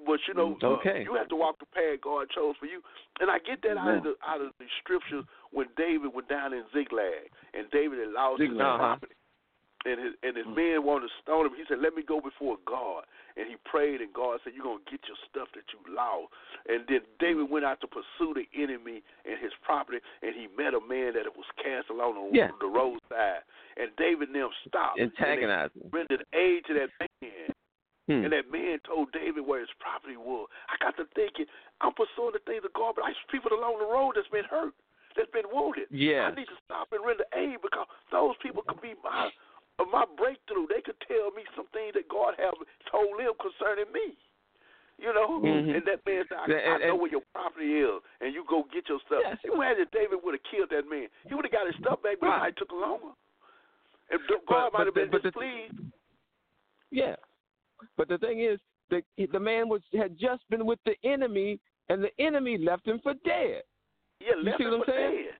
[0.04, 2.82] But you know, uh, you have to walk the path God chose for you.
[3.20, 6.52] And I get that out of the out of the scriptures when David went down
[6.52, 8.76] in Ziklag and David had lost his uh-huh.
[8.76, 9.15] property.
[9.86, 11.54] And his and his men wanted to stone him.
[11.54, 13.04] He said, "Let me go before God."
[13.36, 16.32] And he prayed, and God said, "You're gonna get your stuff that you lost."
[16.66, 20.74] And then David went out to pursue the enemy and his property, and he met
[20.74, 22.50] a man that was cast along the, Yeah.
[22.58, 23.44] the roadside.
[23.78, 24.98] and David and them stopped.
[24.98, 25.82] Antagonizing.
[25.84, 27.52] And rendered aid to that man.
[28.08, 28.24] Hmm.
[28.24, 30.48] And that man told David where his property was.
[30.70, 31.44] I got to thinking,
[31.82, 34.44] I'm pursuing the things of God, but I see people along the road that's been
[34.48, 34.72] hurt,
[35.14, 35.88] that's been wounded.
[35.90, 36.30] Yeah.
[36.30, 39.28] I need to stop and render aid because those people could be my
[39.84, 40.66] my breakthrough.
[40.68, 42.54] They could tell me some things that God have
[42.90, 44.16] told them concerning me.
[44.98, 45.76] You know, Mhm.
[45.76, 48.44] and that man said, I, And- I know and- where your property is, and you
[48.48, 49.20] go get your stuff.
[49.22, 49.38] Yes.
[49.44, 51.08] You imagine David would have killed that man.
[51.28, 52.38] He would have got his stuff back, but it Right.
[52.40, 53.12] might took longer.
[54.08, 55.92] And God But- might have been the- but the- displeased.
[56.90, 57.16] Yeah,
[57.96, 58.58] but the thing is,
[58.88, 61.60] the the man was had just been with the enemy,
[61.90, 63.64] and the enemy left him for dead.
[64.20, 65.24] yeah, you left see him what I'm for saying?
[65.24, 65.36] dead.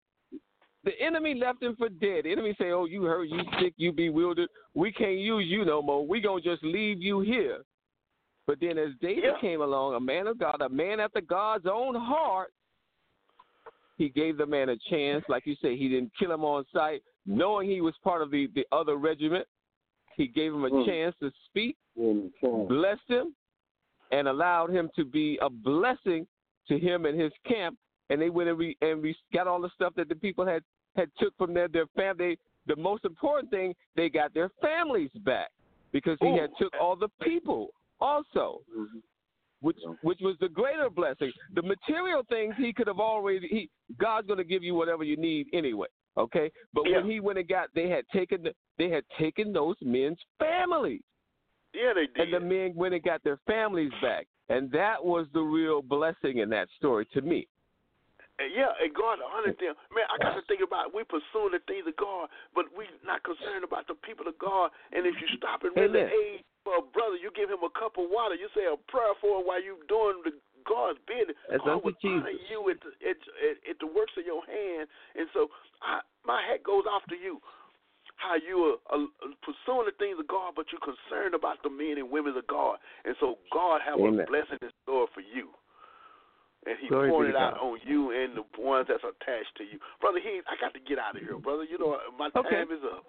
[0.86, 2.24] The enemy left him for dead.
[2.24, 4.48] The enemy say, "Oh, you hurt, you sick, you bewildered.
[4.74, 6.06] We can't use you no more.
[6.06, 7.64] We gonna just leave you here."
[8.46, 9.38] But then, as David Yeah.
[9.40, 12.52] came along, a man of God, a man after God's own heart,
[13.98, 15.28] he gave the man a chance.
[15.28, 18.46] Like you say, he didn't kill him on sight, knowing he was part of the
[18.54, 19.48] the other regiment.
[20.14, 20.86] He gave him a Mm.
[20.86, 22.30] chance to speak, Mm,
[22.68, 23.34] blessed him,
[24.12, 26.28] and allowed him to be a blessing
[26.68, 27.76] to him and his camp.
[28.08, 30.62] And they went and we and we got all the stuff that the people had
[30.96, 32.38] had took from their their family.
[32.66, 35.50] The most important thing, they got their families back
[35.92, 37.70] because he had took all the people
[38.00, 39.02] also, Mhm.
[39.60, 39.94] which Yeah.
[40.02, 41.32] which was the greater blessing.
[41.54, 43.46] The material things he could have already.
[43.48, 45.88] He God's going to give you whatever you need anyway.
[46.18, 49.76] Okay, but when he went and got, they had taken the, they had taken those
[49.82, 51.02] men's families
[51.74, 52.16] Yeah, they did.
[52.18, 54.26] and the men went and got their families back.
[54.48, 57.46] And that was the real blessing in that story to me.
[58.36, 59.72] And yeah, and God honored them.
[59.88, 63.24] Man, I got to think about we pursuing the things of God, but we not
[63.24, 64.68] concerned about the people of God.
[64.92, 66.12] And if you stop and Amen.
[66.12, 68.36] aid for a brother, you give him a cup of water.
[68.36, 70.36] You say a prayer for him while you doing the
[70.68, 71.32] God's business.
[71.48, 74.84] That's God will honor you at the, at, at, at the works of your hand.
[75.16, 75.48] And so
[75.80, 77.40] I, my hat goes off to you.
[78.20, 82.00] How you are uh, pursuing the things of God, but you're concerned about the men
[82.00, 84.24] and women of God, and so God have Amen.
[84.24, 85.52] a blessing in store for you
[86.66, 89.78] and he Glory poured it out on you and the ones that's attached to you.
[90.02, 91.64] Brother He, I got to get out of here, brother.
[91.64, 92.66] You know my Okay.
[92.66, 93.06] time is up.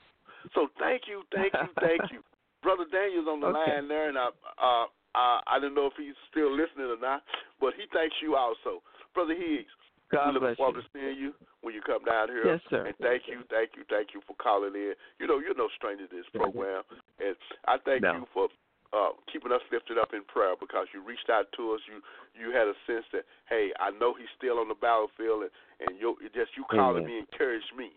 [0.53, 2.21] So thank you, thank you, thank you.
[2.61, 3.81] Brother Daniel's on the Okay.
[3.81, 4.29] line there, and I,
[4.61, 4.85] uh,
[5.17, 7.23] uh, I don't know if he's still listening or not,
[7.59, 9.73] but he thanks you also, Brother Higgs.
[10.09, 10.81] God we look bless forward you.
[10.83, 12.55] to seeing you when you come down here.
[12.55, 12.85] Yes, sir.
[12.87, 14.95] And thank you, thank you, thank you for calling in.
[15.19, 16.83] You know, you're no stranger to this program,
[17.19, 17.35] and
[17.67, 18.13] I thank No.
[18.13, 18.47] you for
[18.93, 21.81] uh, keeping us lifted up in prayer because you reached out to us.
[21.87, 21.99] You
[22.37, 25.99] you had a sense that hey, I know he's still on the battlefield, and and
[25.99, 27.07] you just you calling Amen.
[27.07, 27.91] me encouraged me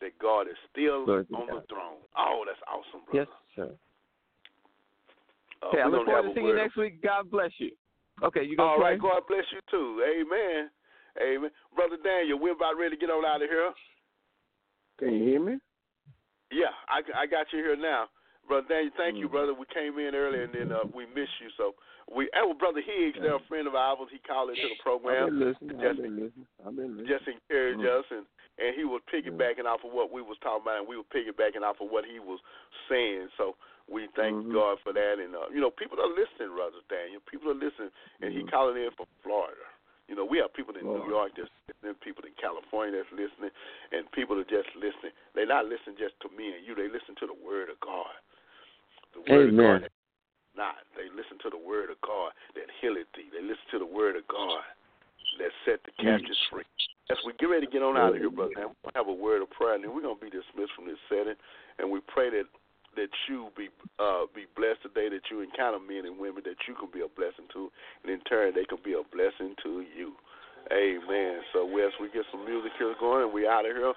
[0.00, 1.72] that God is still Glory to on the God.
[1.72, 2.00] throne.
[2.16, 3.24] Oh, that's awesome, brother.
[3.24, 3.70] Yes, sir.
[5.62, 7.02] Uh, Okay, I we're look forward to seeing you next week.
[7.02, 7.72] God bless you.
[8.22, 8.92] Okay, you gonna All pray?
[8.92, 10.04] right, God bless you too.
[10.04, 10.70] Amen.
[11.16, 11.50] Amen.
[11.74, 13.72] Brother Daniel, we're about ready to get on out of here.
[14.98, 15.56] Can you hear me?
[16.52, 18.06] Yeah, I, I got you here now.
[18.46, 19.32] Brother Daniel, thank you, Mm.
[19.32, 19.54] brother.
[19.54, 21.50] We came in early and then uh, we missed you.
[21.56, 21.74] So
[22.10, 24.08] we, and with Brother Higgs, they're a friend of ours.
[24.10, 25.26] He called into the I've program.
[25.26, 25.76] been listening.
[25.76, 26.46] I've Just, been listening.
[26.64, 27.10] I've been listening.
[27.10, 27.98] just encourage Mm.
[27.98, 28.26] us, and
[28.58, 31.60] and he was piggybacking off of what we was talking about, and we were piggybacking
[31.60, 32.40] off of what he was
[32.88, 33.28] saying.
[33.36, 33.54] So
[33.86, 34.52] we thank Mhm.
[34.52, 37.20] God for that, and uh, you know, people are listening, brother Daniel.
[37.28, 37.90] People are listening,
[38.22, 38.50] and he Mhm.
[38.50, 39.60] calling in from Florida.
[40.08, 41.04] You know, we have people in New.
[41.08, 43.50] York that's listening, people in California that's listening,
[43.92, 45.12] and people are just listening.
[45.34, 46.74] They're not listening just to me and you.
[46.76, 48.14] They listen to the Word of God.
[49.16, 49.64] The Word Amen.
[49.64, 49.90] of God.
[50.56, 50.76] Not.
[50.96, 53.28] They listen to the Word of God that healeth thee.
[53.32, 54.64] They listen to the Word of God
[55.40, 56.64] that set the captives free.
[57.08, 59.14] As we get ready to get on out of here, brother, man, gonna have a
[59.14, 61.38] word of prayer, and then we're gonna be dismissed from this setting.
[61.78, 62.50] And we pray that
[62.98, 63.68] that you be
[64.00, 67.10] uh, be blessed today, that you encounter men and women that you can be a
[67.14, 67.70] blessing to,
[68.02, 70.18] and in turn they can be a blessing to you.
[70.74, 71.46] Amen.
[71.54, 73.94] So as we get some music here going, and we out of here.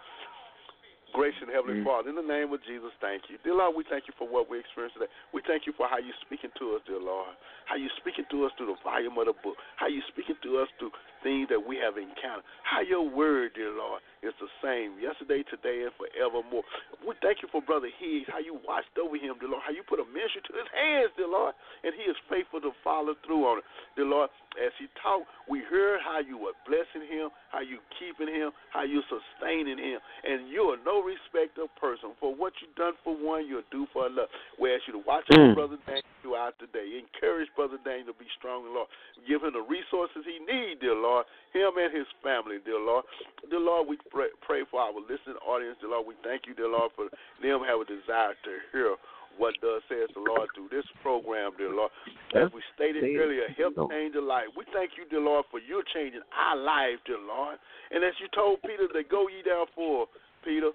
[1.13, 1.85] Gracious and Heavenly Mm.
[1.85, 3.37] Father, in the name of Jesus, thank you.
[3.43, 5.11] Dear Lord, we thank you for what we experienced today.
[5.33, 7.33] We thank you for how you're speaking to us, dear Lord.
[7.65, 9.57] How you're speaking to us through the volume of the book.
[9.75, 10.91] How you're speaking to us through
[11.23, 12.47] things that we have encountered.
[12.63, 16.63] How your word, dear Lord, is the same yesterday, today, and forevermore.
[17.03, 19.63] We thank you for Brother Higgs, how you watched over him, dear Lord.
[19.63, 22.71] How you put a ministry to his hands, dear Lord, and he is faithful to
[22.83, 23.65] follow through on it.
[23.95, 28.27] Dear Lord, as he talked, we heard how you were blessing him, how you keeping
[28.27, 32.15] him, how you sustaining him, and you are no respecter of person.
[32.19, 34.31] For what you done for one, you'll do for another.
[34.59, 35.55] We ask you to watch over Mm.
[35.55, 36.99] Brother Daniel throughout the day.
[36.99, 38.91] Encourage Brother Daniel to be strong, Lord.
[39.25, 41.08] Give him the resources he needs, dear Lord.
[41.53, 43.05] Him and his family, dear Lord.
[43.49, 46.05] Dear Lord, we pray, pray for our listening audience, dear Lord.
[46.05, 47.09] We thank you, dear Lord, for
[47.41, 48.95] them have a desire to hear
[49.39, 51.91] what does says the Lord through this program, dear Lord.
[52.35, 54.51] As we stated earlier, help change a life.
[54.53, 57.57] We thank you, dear Lord, for you changing our life, dear Lord.
[57.89, 60.11] And as you told Peter to go ye therefore,
[60.43, 60.71] Peter,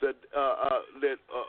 [0.00, 1.48] that uh, uh, that uh,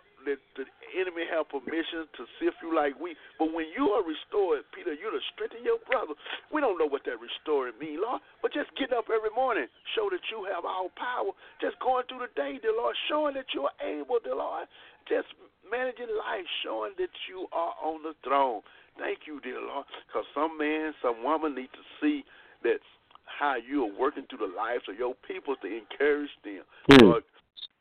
[1.56, 3.16] permission to sift you like we.
[3.40, 6.14] But when you are restored, Peter, you're the strength of your brother.
[6.52, 8.22] We don't know what that restoring means, Lord.
[8.42, 11.32] But just getting up every morning, show that you have all power.
[11.64, 14.68] Just going through the day, dear Lord, showing that you're able, dear Lord.
[15.08, 15.30] Just
[15.64, 18.62] managing life, showing that you are on the throne.
[18.98, 22.24] Thank you, dear Lord, because some man, some woman need to see
[22.64, 22.80] that
[23.28, 26.64] how you are working through the lives of your people to encourage them.
[26.90, 27.02] Mm.
[27.04, 27.24] Lord,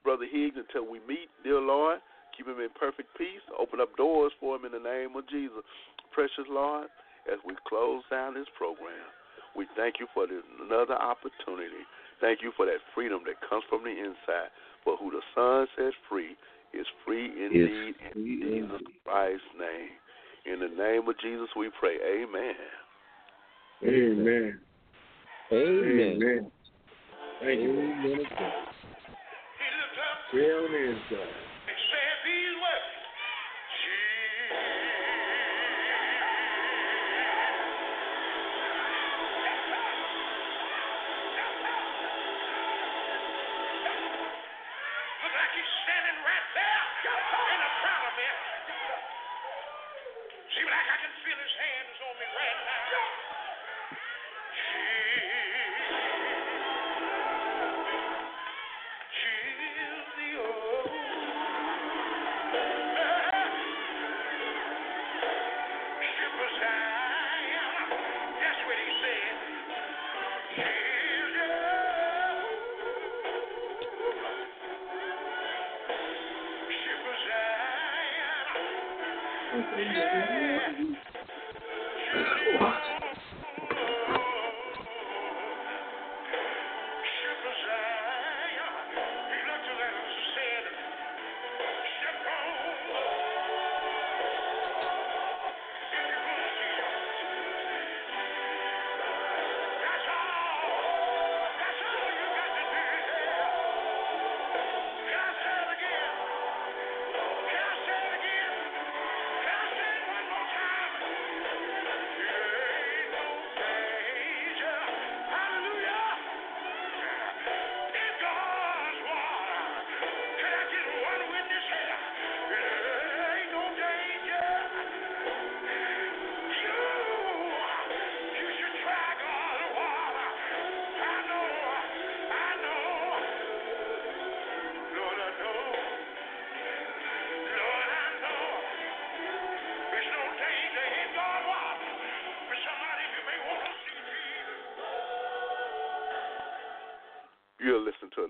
[0.02, 2.00] Brother Higgs, until we meet, dear Lord,
[2.36, 3.42] keep him in perfect peace.
[3.58, 5.62] Open up doors for him in the name of Jesus.
[6.12, 6.88] Precious Lord,
[7.30, 9.08] as we close down this program,
[9.56, 11.86] we thank you for this, another opportunity.
[12.20, 14.50] Thank you for that freedom that comes from the inside.
[14.84, 16.36] For who the Son sets free
[16.72, 19.94] is free indeed in Jesus Christ's name.
[20.46, 21.96] In the name of Jesus, we pray.
[22.04, 22.54] Amen.
[23.82, 24.60] Amen.
[25.52, 26.20] Amen.
[26.22, 26.50] Amen.
[27.40, 27.70] Thank you.
[27.70, 28.26] Amen.
[30.32, 31.43] Real inside.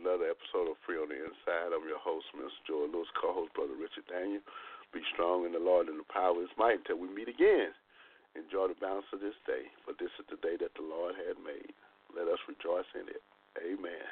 [0.05, 1.73] Another episode of Free on the Inside.
[1.73, 2.53] I'm your host, Mr.
[2.69, 4.45] Joel Lewis, co-host Brother Richard Daniel.
[4.93, 7.73] Be strong in the Lord and the power of His might until we meet again.
[8.37, 11.41] Enjoy the balance of this day, for this is the day that the Lord had
[11.41, 11.73] made.
[12.13, 13.25] Let us rejoice in it.
[13.57, 14.05] Amen.